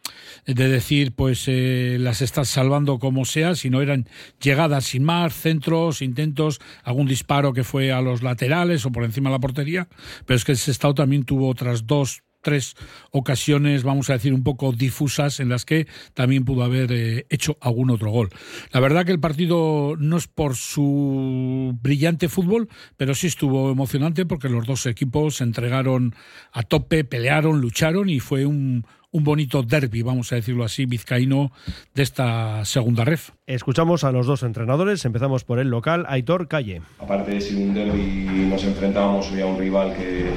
[0.46, 4.08] de decir pues eh, las estás salvando como sea, sino eran
[4.40, 9.28] llegadas sin más, centros, intentos, algún disparo que fue a los laterales o por encima
[9.28, 9.88] de la portería,
[10.24, 12.76] pero es que el Sestao también tuvo otras dos tres
[13.10, 17.58] ocasiones, vamos a decir, un poco difusas en las que también pudo haber eh, hecho
[17.60, 18.30] algún otro gol.
[18.72, 24.24] La verdad que el partido no es por su brillante fútbol, pero sí estuvo emocionante
[24.24, 26.14] porque los dos equipos se entregaron
[26.52, 31.50] a tope, pelearon, lucharon y fue un, un bonito derby, vamos a decirlo así, vizcaíno
[31.94, 33.30] de esta segunda ref.
[33.46, 36.82] Escuchamos a los dos entrenadores, empezamos por el local, Aitor Calle.
[36.98, 40.30] Aparte de ser un derby, nos enfrentábamos hoy a un rival que,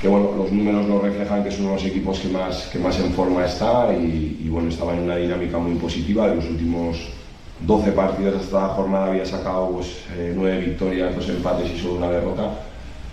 [0.00, 2.78] que bueno, los números nos reflejan que es uno de los equipos que más, que
[2.78, 6.28] más en forma está y, bueno, estaba en una dinámica muy positiva.
[6.28, 7.08] De los últimos
[7.66, 11.96] 12 partidos de esta jornada había sacado pues, eh, 9 victorias, 2 empates y solo
[11.96, 12.50] una derrota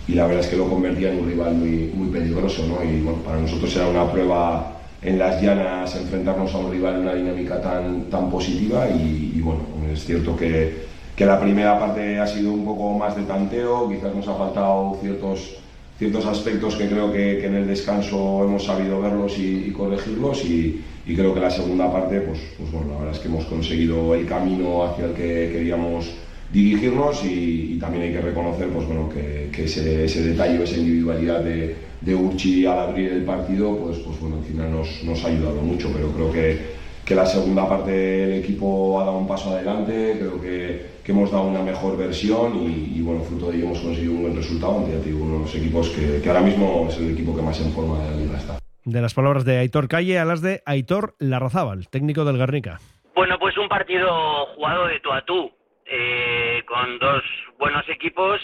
[0.08, 2.66] y la verdad es que lo convertía en un rival muy, muy peligroso.
[2.66, 2.82] ¿no?
[2.84, 7.00] Y bueno, para nosotros era una prueba en las llanas enfrentarnos a un rival en
[7.00, 9.60] una dinámica tan, tan positiva y, bueno,
[9.92, 10.84] es cierto que,
[11.16, 14.96] que, la primera parte ha sido un poco más de tanteo, quizás nos ha faltado
[15.00, 15.56] ciertos,
[15.98, 20.44] ciertos aspectos que creo que, que en el descanso hemos sabido verlos y, y corregirlos
[20.44, 23.44] y, y, creo que la segunda parte, pues, pues bueno, la verdad es que hemos
[23.46, 26.12] conseguido el camino hacia el que queríamos
[26.52, 30.76] dirigirnos y, y, también hay que reconocer pues, bueno, que, que ese, ese, detalle, esa
[30.76, 35.24] individualidad de, de, Urchi al abrir el partido, pues, pues bueno, al final nos, nos
[35.24, 36.58] ha ayudado mucho, pero creo que,
[37.06, 41.30] que, la segunda parte del equipo ha dado un paso adelante, creo que, que hemos
[41.30, 44.78] dado una mejor versión y, y, bueno, fruto de ello hemos conseguido un buen resultado
[44.78, 47.72] ante uno de los equipos que, que ahora mismo es el equipo que más en
[47.72, 48.58] forma de la liga está.
[48.84, 52.80] De las palabras de Aitor Calle a las de Aitor Larrazábal, técnico del Guernica.
[53.14, 54.08] Bueno, pues un partido
[54.56, 55.50] jugado de tú a tú
[55.94, 57.22] eh, con dos
[57.58, 58.40] buenos equipos.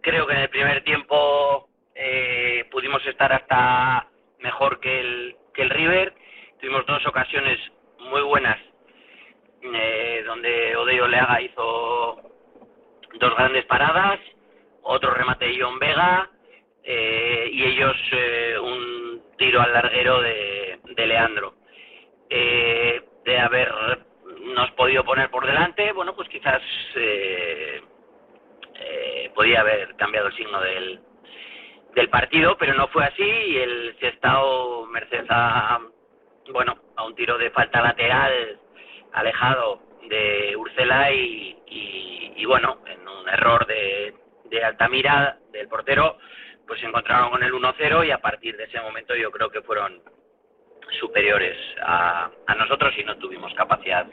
[0.00, 4.08] Creo que en el primer tiempo eh, pudimos estar hasta
[4.40, 6.12] mejor que el, River.
[6.58, 7.60] Tuvimos dos ocasiones
[8.10, 8.58] muy buenas
[9.62, 12.16] eh, donde Odeyo Leaga hizo
[13.20, 14.18] dos grandes paradas,
[14.82, 16.28] otro remate de John Vega
[16.82, 17.96] y ellos
[18.62, 21.54] un tiro al larguero de, de Leandro.
[22.28, 23.70] De haber
[24.54, 26.60] nos podido poner por delante, bueno, pues quizás
[26.96, 27.80] eh,
[28.80, 31.00] eh, podía haber cambiado el signo del,
[31.94, 35.80] del partido, pero no fue así y el estado merced a,
[36.52, 38.58] bueno, a un tiro de falta lateral
[39.12, 46.18] alejado de Urcela y, y, y bueno, en un error de, de Altamira, del portero,
[46.66, 49.62] pues se encontraron con el 1-0 y a partir de ese momento yo creo que
[49.62, 50.02] fueron
[50.98, 54.06] superiores a, a nosotros y no tuvimos capacidad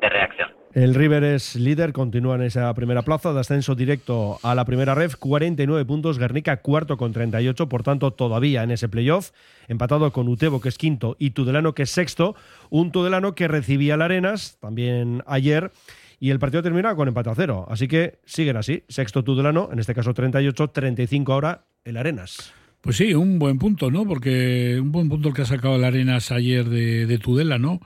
[0.00, 0.56] de reacción.
[0.76, 4.94] El River es líder, continúa en esa primera plaza de ascenso directo a la primera
[4.94, 9.30] ref, 49 puntos, Guernica cuarto con 38, por tanto todavía en ese playoff,
[9.68, 12.36] empatado con Utebo que es quinto y Tudelano que es sexto,
[12.68, 15.72] un Tudelano que recibía el Arenas también ayer
[16.20, 19.78] y el partido termina con empate a cero, así que siguen así, sexto Tudelano, en
[19.78, 22.52] este caso 38, 35 ahora el Arenas.
[22.86, 24.06] Pues sí, un buen punto, ¿no?
[24.06, 27.80] Porque un buen punto el que ha sacado el Arenas ayer de, de Tudela, ¿no?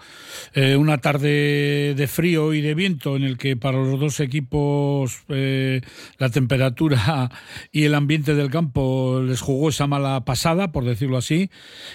[0.53, 5.23] Eh, una tarde de frío y de viento en el que para los dos equipos
[5.31, 5.81] eh,
[6.19, 7.31] la temperatura
[7.73, 11.49] y el ambiente del campo les jugó esa mala pasada, por decirlo así.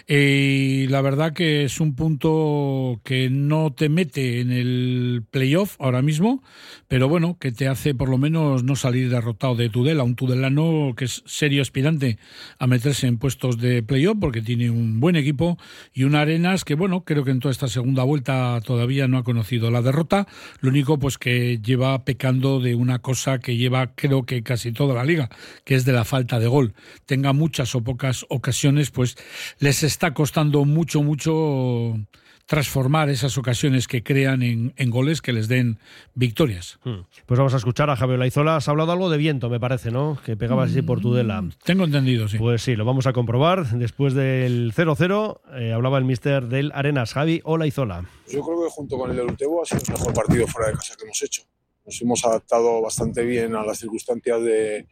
[0.08, 5.76] Eh, y la verdad que es un punto que no te mete en el playoff
[5.78, 6.42] ahora mismo,
[6.88, 10.96] pero bueno, que te hace por lo menos no salir derrotado de Tudela, un tudelano
[10.98, 12.18] que es serio aspirante
[12.58, 15.58] a meterse en puestos de playoff porque tiene un buen equipo
[15.94, 19.24] y una Arenas que, bueno, creo que en toda esta segunda vuelta todavía no ha
[19.24, 20.28] conocido la derrota.
[20.62, 24.94] Lo único, pues que lleva pecando de una cosa que lleva, creo que casi toda
[24.96, 25.30] la liga,
[25.64, 26.74] que es de la falta de gol.
[27.06, 29.18] Tenga muchas o pocas ocasiones, pues
[29.60, 32.00] les está costando mucho, mucho
[32.46, 35.80] transformar esas ocasiones que crean en, en goles que les den
[36.14, 36.80] victorias.
[36.84, 37.02] Hmm.
[37.26, 38.58] Pues vamos a escuchar a Javier Laizola.
[38.58, 40.20] Has hablado algo de viento, me parece, ¿no?
[40.24, 41.44] Que pegaba así por Tudela.
[41.64, 42.38] Tengo entendido, sí.
[42.38, 43.68] Pues sí, lo vamos a comprobar.
[43.72, 48.06] Después del 0-0, eh, hablaba el mister del Arenas, Javi Olaizola.
[48.32, 50.76] Yo creo que junto con el del Utebo ha sido el mejor partido fuera de
[50.76, 51.44] casa que hemos hecho.
[51.86, 54.88] Nos hemos adaptado bastante bien a las circunstancias de,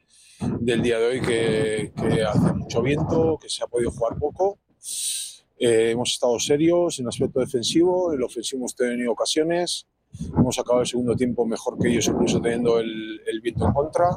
[0.59, 4.59] del día de hoy, que, que hace mucho viento, que se ha podido jugar poco.
[5.66, 9.88] Eh, hemos estado serios en aspecto defensivo, en el ofensivo hemos tenido ocasiones.
[10.38, 14.09] Hemos acabado el segundo tiempo mejor que ellos, incluso teniendo el, viento en contra,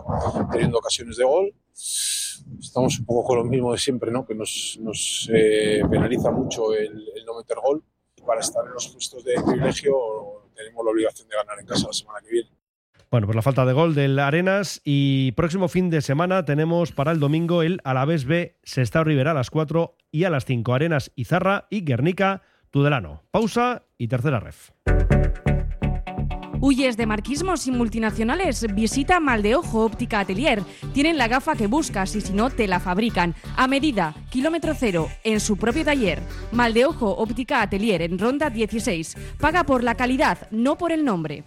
[0.51, 1.55] teniendo ocasiones de gol.
[1.73, 4.27] Estamos un poco con lo mismo de siempre, ¿no?
[4.27, 4.77] que nos,
[5.33, 6.93] eh, penaliza mucho el,
[7.25, 7.85] no meter gol.
[8.27, 9.95] Para estar en los puestos de privilegio
[10.53, 12.56] tenemos la obligación de ganar en casa la semana que viene.
[13.11, 17.13] Bueno, pues la falta de gol del Arenas y próximo fin de semana tenemos para
[17.13, 21.13] el domingo el Alavés B, Sestao Rivera a las 4 y a las 5 Arenas
[21.15, 23.23] Izarra y Guernica Tudelano.
[23.31, 24.71] Pausa y tercera ref.
[26.61, 28.67] ¿Huyes de marquismos y multinacionales?
[28.75, 30.63] Visita Maldeojo Óptica Atelier.
[30.93, 33.35] Tienen la gafa que buscas y si no, te la fabrican.
[33.57, 36.21] A medida, kilómetro cero, en su propio taller.
[36.53, 39.17] Maldeojo Óptica Atelier en Ronda 16.
[39.39, 41.45] Paga por la calidad, no por el nombre.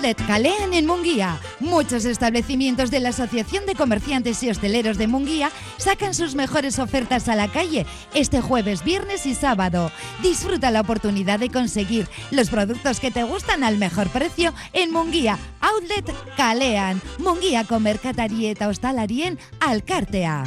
[0.00, 1.38] Outlet Calean en Munguía.
[1.60, 7.28] Muchos establecimientos de la Asociación de Comerciantes y Hosteleros de Munguía sacan sus mejores ofertas
[7.28, 7.84] a la calle
[8.14, 9.92] este jueves, viernes y sábado.
[10.22, 15.38] Disfruta la oportunidad de conseguir los productos que te gustan al mejor precio en Munguía.
[15.60, 17.02] Outlet Calean.
[17.18, 20.44] Munguía con Mercatarieta Hostalarien Alcartea.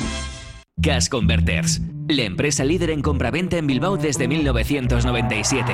[0.78, 1.80] Gas Converters,
[2.10, 5.74] la empresa líder en compraventa en Bilbao desde 1997.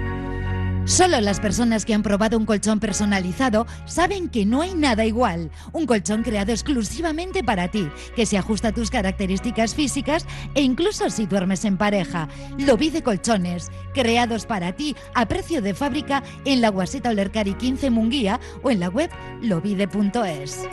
[0.85, 5.51] Solo las personas que han probado un colchón personalizado saben que no hay nada igual.
[5.73, 10.25] Un colchón creado exclusivamente para ti, que se ajusta a tus características físicas
[10.55, 12.27] e incluso si duermes en pareja.
[12.57, 18.39] Lobide Colchones, creados para ti a precio de fábrica en la Guaseta Olercari 15 Munguía
[18.63, 19.09] o en la web
[19.41, 20.67] lobide.es.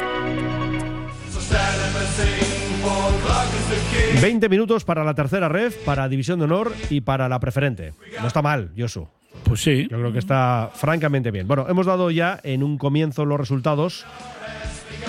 [4.20, 7.92] 20 minutos para la tercera ref, para División de Honor y para la preferente.
[8.20, 9.06] No está mal, Josu.
[9.44, 9.88] Pues sí.
[9.90, 11.46] Yo creo que está francamente bien.
[11.46, 14.04] Bueno, hemos dado ya en un comienzo los resultados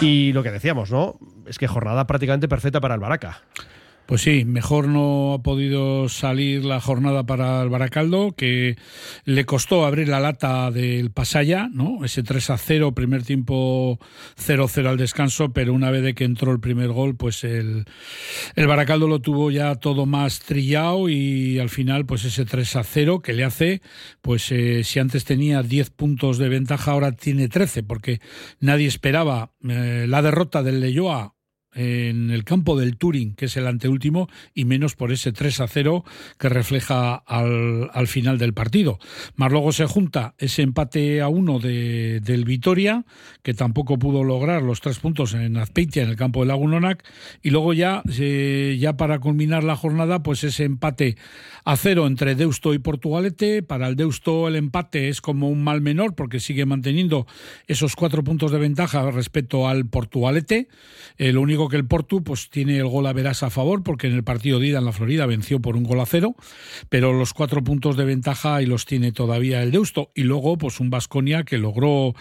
[0.01, 1.19] y lo que decíamos, ¿no?
[1.45, 3.41] Es que jornada prácticamente perfecta para el Baraca.
[4.09, 8.75] Pues sí, mejor no ha podido salir la jornada para el Baracaldo, que
[9.23, 12.03] le costó abrir la lata del Pasaya, ¿no?
[12.03, 13.99] Ese 3 a 0, primer tiempo
[14.35, 17.85] 0-0 al descanso, pero una vez de que entró el primer gol, pues el,
[18.55, 22.83] el Baracaldo lo tuvo ya todo más trillado y al final, pues ese 3 a
[22.83, 23.83] 0 que le hace,
[24.23, 28.21] pues eh, si antes tenía 10 puntos de ventaja, ahora tiene 13, porque
[28.59, 31.35] nadie esperaba eh, la derrota del Leyoa
[31.73, 35.67] en el campo del Turing, que es el anteúltimo, y menos por ese 3 a
[35.67, 36.03] 0
[36.37, 38.99] que refleja al, al final del partido.
[39.35, 43.05] Más luego se junta ese empate a uno de, del Vitoria,
[43.43, 47.03] que tampoco pudo lograr los tres puntos en Azpeitia, en el campo del Lagunonac,
[47.41, 51.17] y luego ya, eh, ya para culminar la jornada, pues ese empate
[51.65, 53.63] a cero entre Deusto y Portugalete.
[53.63, 57.27] Para el Deusto el empate es como un mal menor, porque sigue manteniendo
[57.67, 60.67] esos cuatro puntos de ventaja respecto al Portugalete.
[61.17, 64.07] Eh, lo único que el Portu pues tiene el gol a verás a favor porque
[64.07, 66.35] en el partido de ida en la Florida venció por un gol a cero,
[66.89, 70.79] pero los cuatro puntos de ventaja y los tiene todavía el Deusto y luego pues
[70.79, 72.13] un Vasconia que logró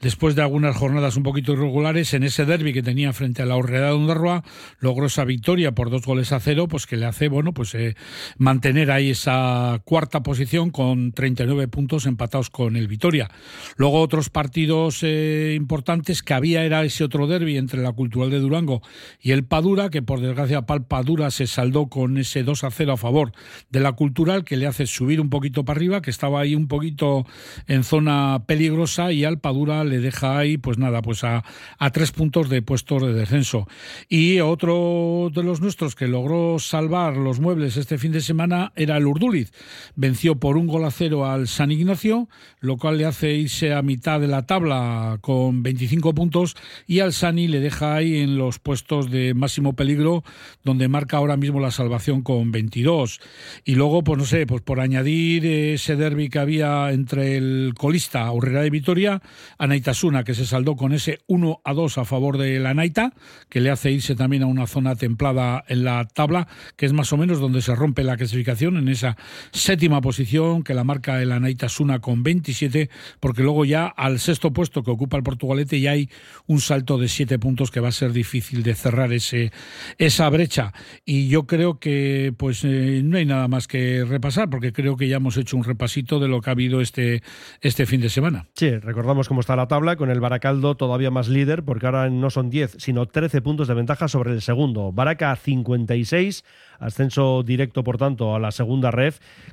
[0.00, 3.56] después de algunas jornadas un poquito irregulares en ese derby que tenía frente a la
[3.56, 4.44] Horreda de Ondarroa
[4.78, 7.96] logró esa victoria por dos goles a cero pues que le hace bueno pues eh,
[8.38, 13.30] mantener ahí esa cuarta posición con 39 puntos empatados con el Vitoria.
[13.76, 18.38] Luego otros partidos eh, importantes que había era ese otro derby entre la Cultural de
[18.38, 18.82] Durango
[19.20, 22.70] y el Padura, que por desgracia para el Padura se saldó con ese 2 a
[22.70, 23.32] 0 a favor
[23.70, 26.68] de la Cultural, que le hace subir un poquito para arriba, que estaba ahí un
[26.68, 27.26] poquito
[27.66, 31.44] en zona peligrosa y al Padura le deja ahí, pues nada, pues a,
[31.78, 33.66] a tres puntos de puestos de descenso.
[34.08, 38.96] Y otro de los nuestros que logró salvar los muebles este fin de semana era
[38.96, 39.52] el Urduliz.
[39.94, 42.28] Venció por un gol a cero al San Ignacio,
[42.60, 46.56] lo cual le hace irse a mitad de la tabla con 25 puntos
[46.86, 50.24] y al Sani le deja ahí en los puestos de máximo peligro,
[50.64, 53.20] donde marca ahora mismo la salvación con 22.
[53.64, 58.26] Y luego, pues no sé, pues por añadir ese derby que había entre el colista
[58.26, 59.22] Aurrera de Vitoria,
[59.58, 63.12] Anaitasuna, que se saldó con ese 1 a 2 a favor de la Naita,
[63.48, 67.12] que le hace irse también a una zona templada en la tabla, que es más
[67.12, 69.16] o menos donde se rompe la clasificación, en esa
[69.52, 74.82] séptima posición que la marca el Anaitasuna con 27, porque luego ya al sexto puesto
[74.82, 76.10] que ocupa el Portugalete ya hay
[76.46, 79.52] un salto de siete puntos que va a ser difícil de cerrar ese,
[79.96, 80.74] esa brecha.
[81.04, 85.08] Y yo creo que pues eh, no hay nada más que repasar, porque creo que
[85.08, 87.22] ya hemos hecho un repasito de lo que ha habido este,
[87.60, 88.46] este fin de semana.
[88.54, 92.28] Sí, recordamos cómo está la tabla, con el Baracaldo todavía más líder, porque ahora no
[92.28, 94.92] son 10, sino 13 puntos de ventaja sobre el segundo.
[94.92, 96.44] Baraca 56,
[96.80, 98.86] ascenso directo, por tanto, a la segunda.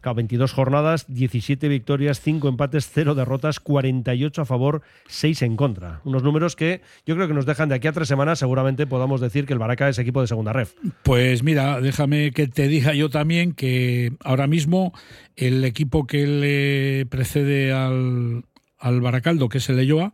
[0.02, 6.02] Cada 22 jornadas, 17 victorias, 5 empates, 0 derrotas, 48 a favor, 6 en contra.
[6.04, 9.22] Unos números que yo creo que nos dejan de aquí a tres semanas, seguramente podamos
[9.22, 10.74] decir que el Baraca es equipo de segunda ref.
[11.04, 14.94] Pues mira, déjame que te diga yo también que ahora mismo
[15.36, 18.46] el equipo que le precede al,
[18.80, 20.14] al Baracaldo, que es el Leyoa,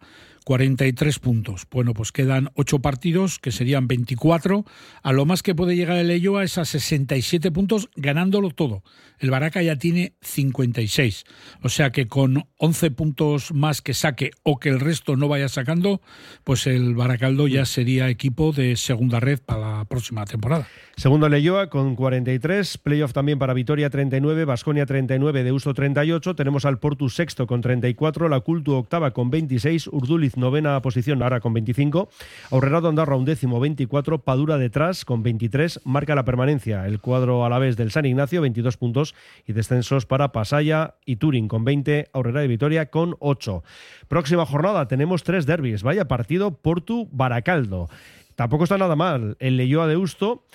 [0.49, 1.67] 43 puntos.
[1.69, 4.65] Bueno, pues quedan 8 partidos, que serían 24.
[5.03, 8.81] A lo más que puede llegar el Elloa es a 67 puntos, ganándolo todo.
[9.19, 11.25] El Baraca ya tiene 56.
[11.61, 15.49] O sea que con 11 puntos más que saque o que el resto no vaya
[15.49, 16.01] sacando,
[16.43, 20.67] pues el Baracaldo ya sería equipo de segunda red para la próxima temporada.
[20.95, 26.79] Segundo Leyoa con 43, playoff también para Vitoria 39, Basconia 39, Deusto 38, tenemos al
[26.79, 32.09] Portus sexto con 34, la Cultu octava con 26, Urduliz novena posición ahora con 25,
[32.51, 37.59] Aurrerado Andarra undécimo 24, Padura detrás con 23, marca la permanencia el cuadro a la
[37.59, 39.15] vez del San Ignacio 22 puntos
[39.45, 43.63] y descensos para Pasaya y Turín con 20, Aurrera de Vitoria con 8.
[44.07, 47.89] Próxima jornada tenemos tres derbis, vaya partido Portu-Baracaldo.
[48.35, 50.45] Tampoco está nada mal el Leyoa de Usto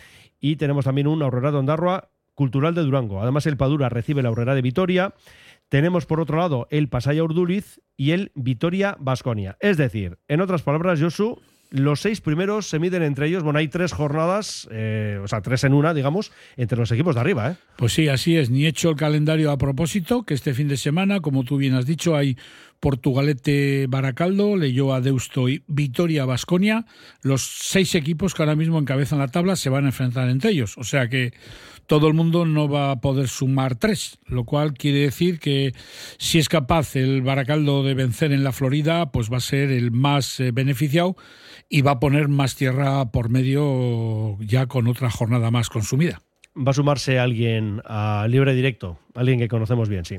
[0.41, 3.21] y tenemos también un Aurrera de Ondarroa cultural de Durango.
[3.23, 5.15] Además, el Padura recibe la Aurrera de Vitoria.
[5.75, 9.57] Tenemos por otro lado el Pasaya Urduliz y el Vitoria Basconia.
[9.59, 13.43] Es decir, en otras palabras, Josu, los seis primeros se miden entre ellos.
[13.43, 17.23] Bueno, hay tres jornadas, eh, o sea, tres en una, digamos, entre los equipos de
[17.23, 17.51] arriba.
[17.51, 17.57] ¿eh?
[17.77, 18.51] Pues sí, así es.
[18.51, 21.87] Ni hecho el calendario a propósito, que este fin de semana, como tú bien has
[21.87, 22.39] dicho, hay
[22.79, 26.87] Portugalete Baracaldo, Leyoa Deusto y Vitoria Basconia.
[27.23, 30.79] Los seis equipos que ahora mismo encabezan la tabla se van a enfrentar entre ellos.
[30.79, 31.33] O sea que
[31.87, 35.75] todo el mundo no va a poder sumar tres, lo cual quiere decir que
[36.19, 39.91] si es capaz el Baracaldo de vencer en la Florida, pues va a ser el
[39.91, 41.17] más eh, beneficiado
[41.69, 46.23] y va a poner más tierra por medio ya con otra jornada más consumida.
[46.57, 50.19] Va a sumarse alguien a libre directo, alguien que conocemos bien, sí.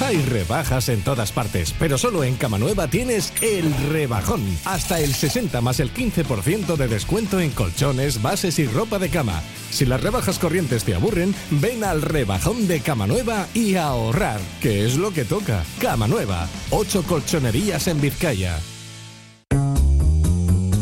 [0.00, 4.42] Hay rebajas en todas partes, pero solo en Camanueva tienes el rebajón.
[4.64, 9.40] Hasta el 60 más el 15% de descuento en colchones, bases y ropa de cama.
[9.70, 14.96] Si las rebajas corrientes te aburren, ven al rebajón de Camanueva y ahorrar, que es
[14.96, 15.64] lo que toca.
[15.80, 18.58] Camanueva, 8 colchonerías en Vizcaya.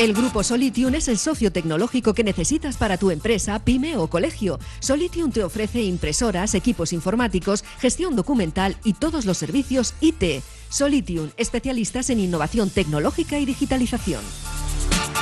[0.00, 4.58] El grupo Solitium es el socio tecnológico que necesitas para tu empresa, pyme o colegio.
[4.78, 10.42] Solitium te ofrece impresoras, equipos informáticos, gestión documental y todos los servicios IT.
[10.70, 14.22] Solitium, especialistas en innovación tecnológica y digitalización.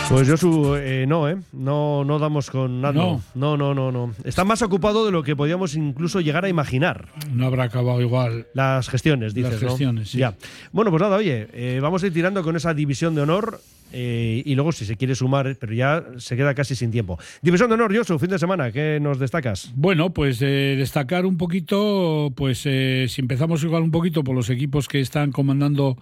[0.09, 1.37] Pues yo su, eh, no, ¿eh?
[1.53, 2.95] No, no damos con nada.
[2.95, 3.21] No.
[3.35, 4.15] no, no, no, no.
[4.23, 7.09] Está más ocupado de lo que podíamos incluso llegar a imaginar.
[7.33, 8.47] No habrá acabado igual.
[8.55, 9.69] Las gestiones, dices, Las ¿no?
[9.71, 10.19] gestiones, sí.
[10.19, 10.37] Ya.
[10.71, 13.61] Bueno, pues nada, oye, eh, vamos a ir tirando con esa división de honor
[13.93, 17.19] eh, y luego si se quiere sumar, pero ya se queda casi sin tiempo.
[17.43, 19.73] División de honor, Josu, fin de semana, ¿qué nos destacas?
[19.75, 24.51] Bueno, pues eh, destacar un poquito, pues eh, si empezamos igual un poquito por los
[24.51, 25.97] equipos que están comandando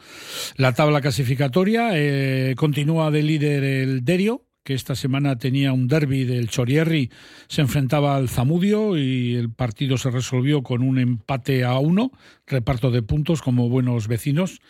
[0.56, 6.24] la tabla clasificatoria, eh, continúa de líder el Derio, que esta semana tenía un derby
[6.24, 7.10] del Chorierri,
[7.46, 12.10] se enfrentaba al Zamudio y el partido se resolvió con un empate a uno,
[12.48, 14.60] reparto de puntos como buenos vecinos.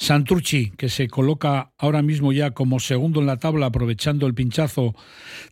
[0.00, 4.94] Santurchi, que se coloca ahora mismo ya como segundo en la tabla, aprovechando el pinchazo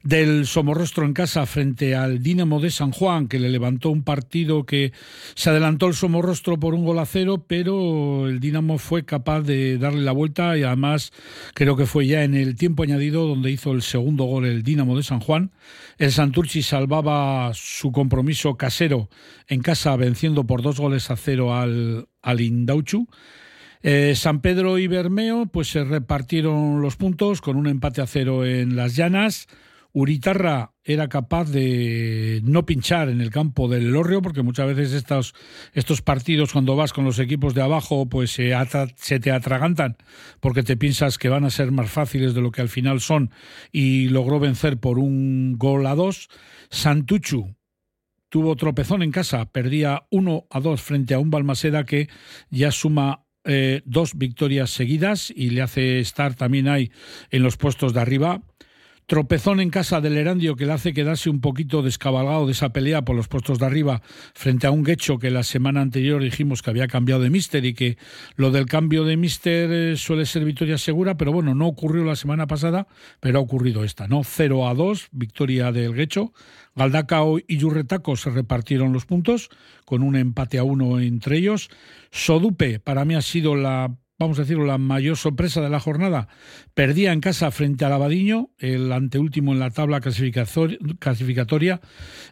[0.05, 4.65] del Somorrostro en casa frente al Dinamo de San Juan, que le levantó un partido
[4.65, 4.93] que
[5.35, 9.79] se adelantó el Somorrostro por un gol a cero, pero el Dinamo fue capaz de
[9.79, 11.13] darle la vuelta y además
[11.55, 14.97] creo que fue ya en el tiempo añadido donde hizo el segundo gol el Dinamo
[14.97, 15.51] de San Juan.
[15.99, 19.11] El Santurchi salvaba su compromiso casero
[19.49, 23.09] en casa venciendo por dos goles a cero al, al Indauchu.
[23.89, 28.45] Eh, San Pedro y Bermeo pues se repartieron los puntos con un empate a cero
[28.45, 29.47] en las llanas.
[29.93, 35.35] Uritarra era capaz de no pinchar en el campo del Lorrio, porque muchas veces estos,
[35.73, 38.53] estos partidos, cuando vas con los equipos de abajo, pues se,
[38.97, 39.97] se te atragantan,
[40.41, 43.31] porque te piensas que van a ser más fáciles de lo que al final son,
[43.71, 46.29] y logró vencer por un gol a dos.
[46.71, 47.55] Santuchu
[48.31, 52.09] tuvo tropezón en casa, perdía 1 a 2 frente a un Balmaseda que
[52.51, 56.91] ya suma eh, dos victorias seguidas y le hace estar también ahí
[57.31, 58.43] en los puestos de arriba.
[59.09, 63.03] Tropezón en casa del Erandio que le hace quedarse un poquito descabalgado de esa pelea
[63.03, 64.03] por los puestos de arriba
[64.35, 67.75] frente a un Guecho que la semana anterior dijimos que había cambiado de míster y
[67.75, 67.99] que
[68.35, 72.17] lo del cambio de míster eh, suele ser victoria segura, pero bueno, no ocurrió la
[72.17, 72.89] semana pasada,
[73.21, 74.23] pero ha ocurrido esta, ¿no?
[74.25, 76.33] 0 a 2, victoria del Guecho.
[76.75, 79.51] Galdacao y Yurretaco se repartieron los puntos
[79.85, 81.71] con un empate a uno entre ellos.
[82.11, 86.29] Sodupe para mí ha sido la vamos a decirlo, la mayor sorpresa de la jornada.
[86.75, 91.81] Perdía en casa frente al Abadiño, el anteúltimo en la tabla clasificator- clasificatoria,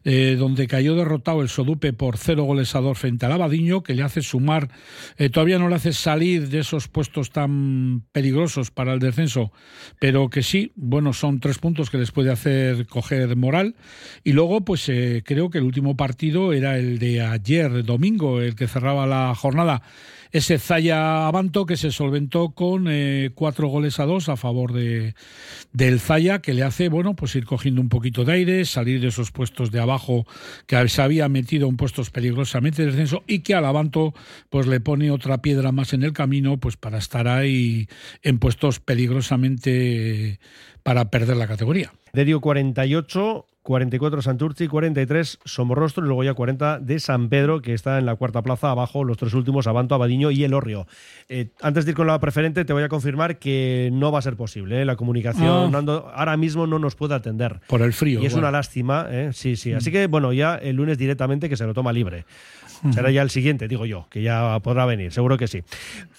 [0.05, 3.95] eh, donde cayó derrotado el Sodupe por cero goles a dos frente al Abadiño, que
[3.95, 4.71] le hace sumar,
[5.19, 9.53] eh, todavía no le hace salir de esos puestos tan peligrosos para el descenso,
[9.99, 13.77] pero que sí, bueno, son tres puntos que les puede hacer coger moral.
[14.23, 18.55] Y luego, pues eh, creo que el último partido era el de ayer, domingo, el
[18.55, 19.83] que cerraba la jornada
[20.35, 25.15] ese Zaya Abanto que se solventó con eh, cuatro goles a dos a favor de,
[25.73, 29.09] del Zaya, que le hace, bueno, pues ir cogiendo un poquito de aire, salir de
[29.09, 30.27] esos puestos de abajo
[30.67, 34.13] que se había metido en puestos peligrosamente de descenso y que al Abanto
[34.51, 37.87] pues le pone otra piedra más en el camino pues para estar ahí
[38.23, 40.41] en puestos peligrosamente
[40.83, 41.93] para perder la categoría.
[42.13, 47.99] Derio 48, 44 Santurci, 43 Somorrostro y luego ya 40 de San Pedro, que está
[47.99, 50.87] en la cuarta plaza, abajo los tres últimos, Abanto, Abadiño y El Orrio.
[51.31, 54.23] Eh, antes de ir con la preferente, te voy a confirmar que no va a
[54.23, 54.83] ser posible.
[54.83, 54.85] ¿eh?
[54.85, 55.69] La comunicación Ah.
[55.71, 57.61] Nando, ahora mismo no nos puede atender.
[57.67, 58.21] Por el frío.
[58.21, 58.49] Y es bueno.
[58.49, 59.31] una lástima, ¿eh?
[59.33, 59.73] sí, sí.
[59.73, 59.77] Mm.
[59.77, 62.27] Así que, bueno, ya el lunes directamente que se lo toma libre.
[62.93, 65.63] Será ya el siguiente, digo yo, que ya podrá venir, seguro que sí.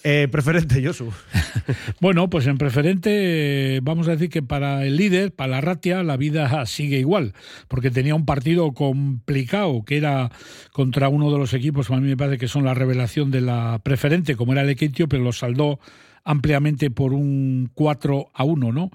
[0.04, 1.12] Eh, preferente, Josu.
[2.00, 6.16] Bueno, pues en preferente, vamos a decir que para el líder, para la Ratia, la
[6.16, 7.32] vida sigue igual,
[7.68, 10.30] porque tenía un partido complicado, que era
[10.72, 13.80] contra uno de los equipos a mí me parece que son la revelación de la
[13.82, 15.78] preferente, como era el Equitio, pero lo saldó
[16.26, 18.90] ampliamente por un 4 a 1, ¿no?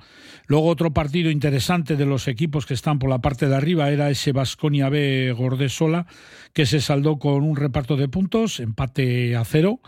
[0.47, 4.09] Luego otro partido interesante de los equipos que están por la parte de arriba era
[4.09, 6.05] ese Vasconia B Gordesola,
[6.53, 9.79] que se saldó con un reparto de puntos, empate a cero.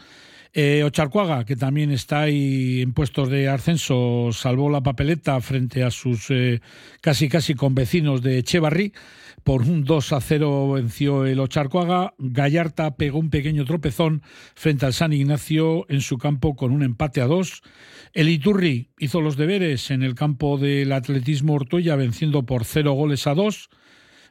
[0.54, 5.92] Eh, Ocharcuaga, que también está ahí en puestos de ascenso, salvó la papeleta frente a
[5.92, 6.62] sus eh,
[7.02, 8.94] casi casi convecinos de Echevarri.
[9.44, 12.14] Por un 2 a 0 venció el Ocharcuaga.
[12.18, 14.22] Gallarta pegó un pequeño tropezón
[14.56, 17.62] frente al San Ignacio en su campo con un empate a 2.
[18.14, 23.28] El Iturri hizo los deberes en el campo del atletismo Ortuella venciendo por 0 goles
[23.28, 23.70] a 2.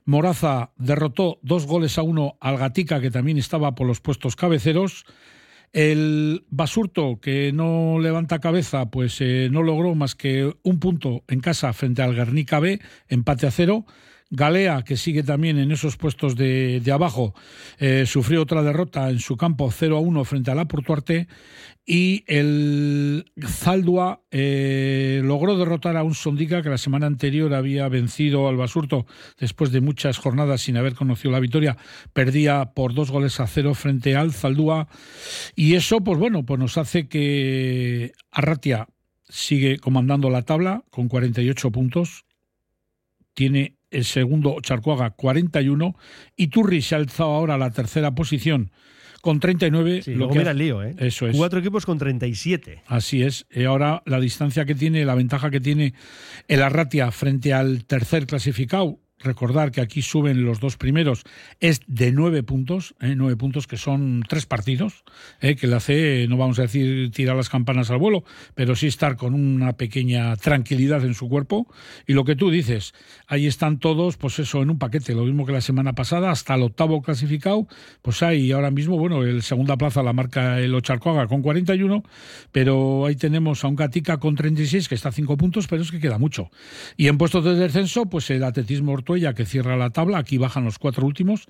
[0.04, 5.04] Moraza derrotó dos goles a uno al Gatica, que también estaba por los puestos cabeceros.
[5.72, 11.40] El Basurto, que no levanta cabeza, pues eh, no logró más que un punto en
[11.40, 13.86] casa frente al Guernica B, empate a cero.
[14.34, 17.34] Galea, que sigue también en esos puestos de, abajo,
[17.78, 21.28] eh, sufrió otra derrota en su campo 0 a 1 frente a la Portuarte.
[21.84, 28.48] Y el Zaldua eh, logró derrotar a un Sondica que la semana anterior había vencido
[28.48, 29.04] al Basurto
[29.38, 31.76] después de muchas jornadas sin haber conocido la victoria.
[32.14, 34.88] Perdía por dos goles a cero frente al Zaldúa.
[35.54, 38.88] Y eso, pues bueno, pues nos hace que Arratia
[39.28, 42.24] sigue comandando la tabla con 48 puntos.
[43.34, 45.96] Tiene el segundo Charcuaga 41
[46.36, 48.72] y Turri se ha alzado ahora a la tercera posición
[49.22, 50.02] con 39.
[50.02, 50.94] Sí, luego mira el lío, ¿eh?
[50.98, 51.36] Eso es.
[51.36, 52.82] Cuatro equipos con 37.
[52.86, 53.46] Así es.
[53.50, 55.94] Y ahora la distancia que tiene, la ventaja que tiene
[56.48, 61.24] el Arratia frente al tercer clasificado, recordar que aquí suben los dos primeros,
[61.60, 63.14] es de nueve puntos, ¿eh?
[63.16, 65.04] nueve puntos que son tres partidos,
[65.40, 65.56] ¿eh?
[65.56, 69.16] que le hace, no vamos a decir tirar las campanas al vuelo, pero sí estar
[69.16, 71.66] con una pequeña tranquilidad en su cuerpo.
[72.06, 72.94] Y lo que tú dices,
[73.26, 76.54] ahí están todos, pues eso, en un paquete, lo mismo que la semana pasada, hasta
[76.54, 77.66] el octavo clasificado,
[78.02, 82.02] pues hay ahora mismo, bueno, el segunda plaza la marca el Ocharcoaga con 41,
[82.50, 86.00] pero ahí tenemos a un Gatica con 36, que está cinco puntos, pero es que
[86.00, 86.50] queda mucho.
[86.96, 88.92] Y en puestos de descenso, pues el atletismo
[89.34, 91.46] que cierra la tabla, aquí bajan los cuatro últimos,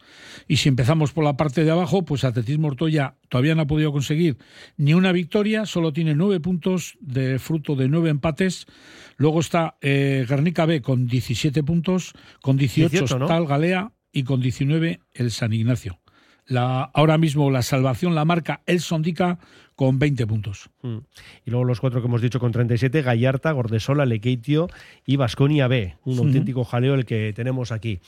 [0.48, 3.92] y si empezamos por la parte de abajo, pues Atletismo Ortoya todavía no ha podido
[3.92, 4.36] conseguir
[4.76, 8.66] ni una victoria, solo tiene nueve puntos de fruto de nueve empates.
[9.16, 13.24] Luego está eh, Guernica B con 17 puntos, con 18, 18, ¿no?
[13.26, 15.98] está el Galea y con 19 el San Ignacio.
[16.44, 19.38] La, ahora mismo la salvación la marca el Sondica
[19.82, 20.70] con 20 puntos.
[20.82, 20.98] Mm.
[21.44, 24.68] Y luego los cuatro que hemos dicho con 37, Gallarta, Gordesola, Lequeitio
[25.04, 25.96] y Vasconia B.
[26.04, 27.98] Un auténtico jaleo el que tenemos aquí.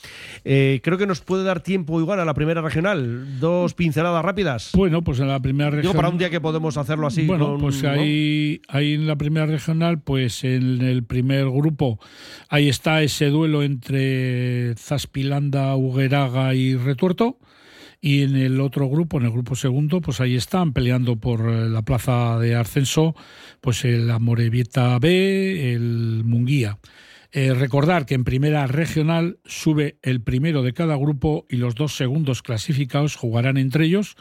[0.45, 3.41] Eh, creo que nos puede dar tiempo igual a la primera regional.
[3.41, 4.71] Dos pinceladas rápidas.
[4.73, 5.95] Bueno, pues en la primera Digo, región.
[5.97, 7.25] para un día que podemos hacerlo así.
[7.25, 7.89] Bueno, con- pues ¿no?
[7.89, 11.99] ahí, ahí en la primera regional, pues en el primer grupo,
[12.47, 17.37] ahí está ese duelo entre Zaspilanda, Hugueraga y Retuerto.
[18.05, 21.67] Y en el otro grupo, en el grupo segundo, pues ahí están peleando por eh,
[21.67, 23.15] la plaza de ascenso,
[23.61, 26.77] pues el Amorebieta B, el Munguía.
[27.31, 31.95] Eh, recordar que en primera regional sube el primero de cada grupo y los dos
[31.95, 34.17] segundos clasificados jugarán entre ellos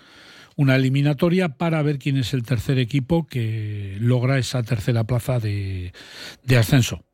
[0.56, 5.92] una eliminatoria para ver quién es el tercer equipo que logra esa tercera plaza de,
[6.42, 7.04] de ascenso.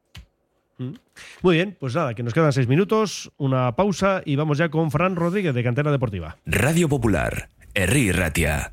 [1.42, 4.90] Muy bien, pues nada, que nos quedan seis minutos, una pausa y vamos ya con
[4.90, 6.36] Fran Rodríguez de Cantera Deportiva.
[6.46, 8.72] Radio Popular, Herri Ratia.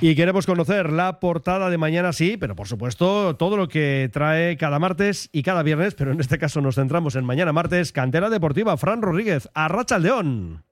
[0.00, 4.56] Y queremos conocer la portada de mañana, sí, pero por supuesto todo lo que trae
[4.56, 8.30] cada martes y cada viernes, pero en este caso nos centramos en mañana martes, Cantera
[8.30, 10.64] Deportiva, Fran Rodríguez, Arracha el León.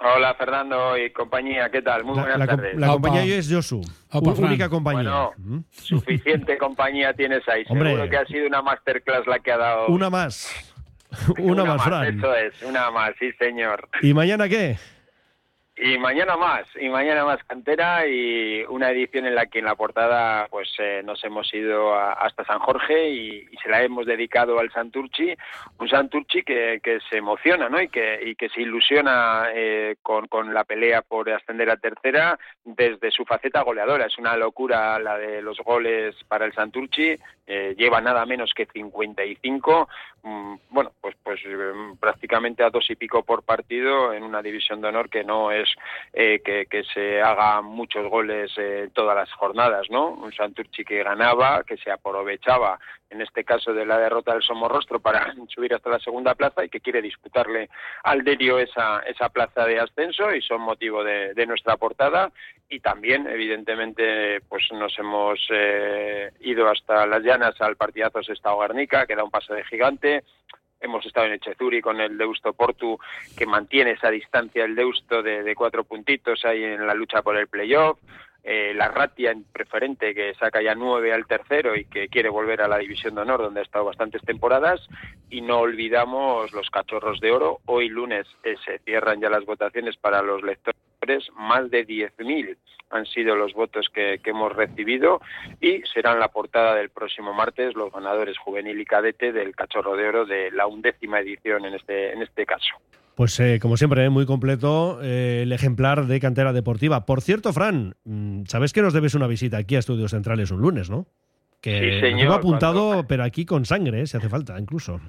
[0.00, 2.04] Hola Fernando y compañía, ¿qué tal?
[2.04, 2.76] Muy La, buenas la tardes.
[2.76, 3.80] la compañía hoy es Josu,
[4.12, 5.30] Opa, única compañía.
[5.38, 7.64] Bueno, suficiente compañía tienes ahí.
[7.68, 7.90] Hombre.
[7.92, 9.86] Seguro que ha sido una masterclass la que ha dado.
[9.88, 10.54] Una más,
[11.38, 12.18] una, más, Fran.
[12.18, 13.88] Eso es, una más, sí señor.
[14.02, 14.76] ¿Y mañana qué?
[15.80, 19.76] Y mañana más, y mañana más cantera y una edición en la que en la
[19.76, 24.58] portada pues eh, nos hemos ido a- hasta San Jorge y, se la hemos dedicado
[24.58, 25.34] al Santurchi,
[25.78, 27.80] un Santurchi que, que se emociona ¿no?
[27.80, 32.38] y, que, y que se ilusiona eh, con, con la pelea por ascender a tercera
[32.64, 34.06] desde su faceta goleadora.
[34.06, 37.14] Es una locura la de los goles para el Santurchi,
[37.46, 40.17] eh, lleva nada menos que 55, mm,
[40.70, 44.88] bueno, pues, pues eh, prácticamente a dos y pico por partido en una división de
[44.88, 45.68] honor que no es
[46.12, 50.08] eh, que, que se haga muchos goles eh, todas las jornadas, ¿no?
[50.10, 52.78] Un Santurchi que ganaba, que se aprovechaba,
[53.10, 56.68] en este caso de la derrota del Somorrostro, para subir hasta la segunda plaza y
[56.68, 57.68] que quiere disputarle
[58.04, 62.30] al Derio esa, esa plaza de ascenso y son motivo de, de nuestra portada
[62.68, 69.06] y también, evidentemente, pues nos hemos eh, ido hasta las llanas al partidazo Sestao Garnica,
[69.06, 70.24] que da un paso de gigante,
[70.80, 72.98] Hemos estado en Echezuri con el Deusto Portu,
[73.36, 77.36] que mantiene esa distancia el Deusto de, de cuatro puntitos ahí en la lucha por
[77.36, 77.98] el playoff.
[78.50, 82.62] Eh, la Ratia en preferente que saca ya nueve al tercero y que quiere volver
[82.62, 84.80] a la División de Honor donde ha estado bastantes temporadas
[85.28, 87.58] y no olvidamos los Cachorros de Oro.
[87.66, 92.56] Hoy lunes eh, se cierran ya las votaciones para los lectores, más de 10.000
[92.88, 95.20] han sido los votos que, que hemos recibido
[95.60, 100.08] y serán la portada del próximo martes los ganadores juvenil y cadete del Cachorro de
[100.08, 102.76] Oro de la undécima edición en este, en este caso.
[103.18, 107.04] Pues eh, como siempre, eh, muy completo eh, el ejemplar de cantera deportiva.
[107.04, 110.60] Por cierto, Fran, mm, sabes que nos debes una visita aquí a Estudios Centrales un
[110.60, 111.04] lunes, ¿no?
[111.60, 115.00] Que Sí, señor, apuntado, cuando- pero aquí con sangre, eh, si hace falta, incluso.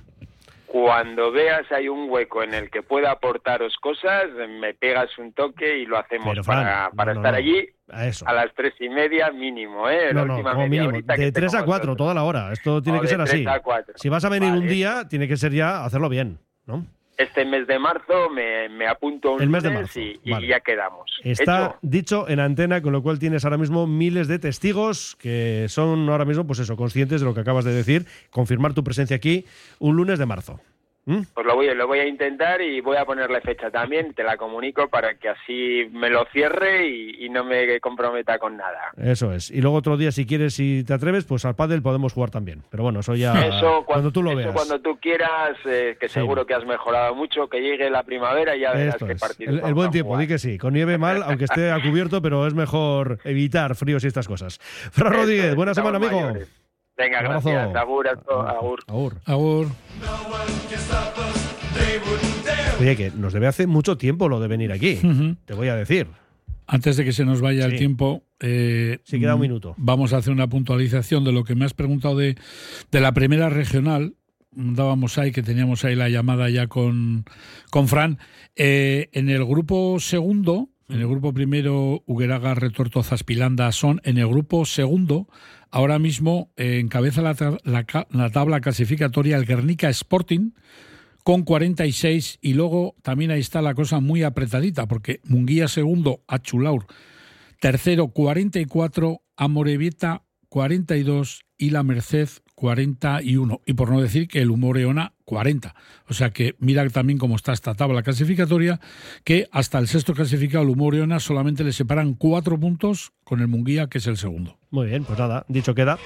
[0.66, 4.24] Cuando veas hay un hueco en el que pueda aportaros cosas,
[4.60, 7.38] me pegas un toque y lo hacemos Pero, Fran, para, no, para no, estar no.
[7.38, 8.28] allí A eso.
[8.28, 10.08] a las tres y media mínimo, ¿eh?
[10.08, 11.08] La No, no, última como media mínimo.
[11.16, 11.98] De 3 a con 4, vosotros.
[11.98, 12.52] toda la hora.
[12.54, 13.44] Esto tiene O que ser así.
[13.44, 13.94] tres a cuatro.
[13.98, 16.88] Si vas a venir un día, tiene que ser ya hacerlo bien, ¿no?
[17.20, 21.12] Este mes de marzo me, me apunto un El mes de marzo, y, ya quedamos.
[21.22, 21.80] Está Hecho.
[21.82, 26.24] dicho en antena, con lo cual tienes ahora mismo miles de testigos que son ahora
[26.24, 29.44] mismo, pues eso, conscientes de lo que acabas de decir, confirmar tu presencia aquí
[29.80, 30.62] un lunes de marzo.
[31.10, 31.22] ¿Mm?
[31.34, 34.38] Pues lo voy, lo voy a intentar y voy a ponerle fecha también, te la
[34.38, 38.92] comunico para que así me lo cierre y, y no me comprometa con nada.
[38.96, 39.50] Eso es.
[39.50, 42.62] Y luego otro día, si quieres, si te atreves, pues al pádel podemos jugar también.
[42.70, 44.52] Pero bueno, eso ya Eso cuando tú lo eso veas.
[44.54, 46.14] cuando tú quieras, eh, que Sí.
[46.16, 49.20] seguro que has mejorado mucho, que llegue la primavera y ya verás Esto qué es.
[49.20, 50.22] partidos El, buen tiempo, jugar.
[50.22, 50.58] di que sí.
[50.60, 54.60] Con nieve mal, aunque esté a cubierto, pero es mejor evitar fríos y estas cosas.
[54.60, 56.22] Fran Rodríguez, buena semana, amigo.
[56.22, 56.52] mayores.
[56.98, 57.74] Venga, gracias.
[57.76, 58.84] Agur, agur.
[58.88, 59.14] Agur.
[59.26, 59.68] Agur.
[62.80, 65.00] Oye, que nos debe hace mucho tiempo lo de venir aquí.
[65.46, 66.08] Te voy a decir.
[66.66, 67.72] Antes de que se nos vaya Sí.
[67.74, 69.74] el tiempo, eh, Sí, queda un mm, minuto.
[69.78, 72.36] Vamos a hacer una puntualización de lo que me has preguntado de,
[72.92, 74.14] de la primera regional.
[74.52, 77.26] Dábamos ahí, que teníamos ahí la llamada ya con,
[77.70, 78.18] con Fran.
[78.56, 84.02] Eh, en el grupo segundo, en el grupo primero, Hugueraga, Retuerto, Zaspilanda son.
[84.04, 85.28] En el grupo segundo,
[85.72, 90.52] ahora mismo eh, encabeza la tabla clasificatoria el Guernica Sporting
[91.24, 96.88] con 46 y luego también ahí está la cosa muy apretadita porque Munguía segundo, Achulaur
[97.60, 102.30] tercero 44, Amorebieta 42 y La Merced
[102.60, 105.74] 41 y por no decir que el Humoreona 40.
[106.10, 108.82] O sea que mira también cómo está esta tabla clasificatoria
[109.24, 113.88] que hasta el sexto clasificado el Humoreona solamente le separan cuatro puntos con el Munguía
[113.88, 114.58] que es el segundo.
[114.72, 115.98] Muy bien, pues nada, dicho queda.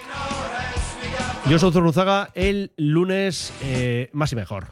[1.49, 4.67] Yo soy Zurruzaga el lunes eh, más y mejor.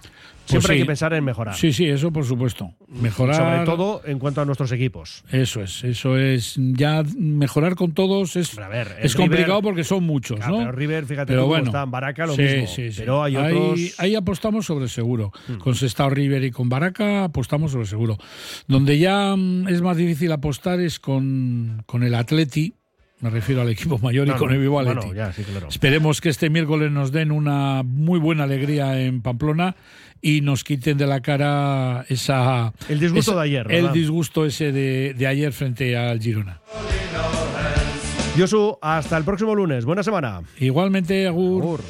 [0.45, 0.83] Siempre Pues hay sí.
[0.83, 1.55] que pensar en mejorar.
[1.55, 2.71] Sí, sí, eso por supuesto.
[2.87, 3.35] Mejorar.
[3.35, 5.23] Sobre todo en cuanto a nuestros equipos.
[5.31, 6.55] Eso es, eso es.
[6.57, 10.59] Ya mejorar con todos es, ver, el es complicado porque son muchos, Claro, ¿no?
[10.59, 12.67] pero River, fíjate Pero bueno, está, en Baraca lo sí, mismo.
[12.67, 12.99] sí, sí.
[12.99, 15.31] Pero hay Ahí- otros- Ahí, apostamos sobre seguro.
[15.47, 15.57] Hmm.
[15.57, 18.17] Con Sestao River y con Baraca apostamos sobre seguro.
[18.67, 22.73] Donde ya mm, es más difícil apostar es con, con el Atleti.
[23.21, 25.67] Me refiero al equipo mayor y No, con el Vivo bueno, ya, sí, claro.
[25.69, 29.75] Esperemos que este miércoles nos den una muy buena alegría en Pamplona
[30.21, 33.93] y nos quiten de la cara esa El disgusto esa- de ayer, El ¿verdad?
[33.93, 36.59] disgusto ese de, de ayer frente al Girona.
[38.37, 39.83] Josu, hasta el próximo lunes.
[39.85, 40.41] Buena semana.
[40.59, 41.61] Igualmente, Agur.
[41.63, 41.81] Agur.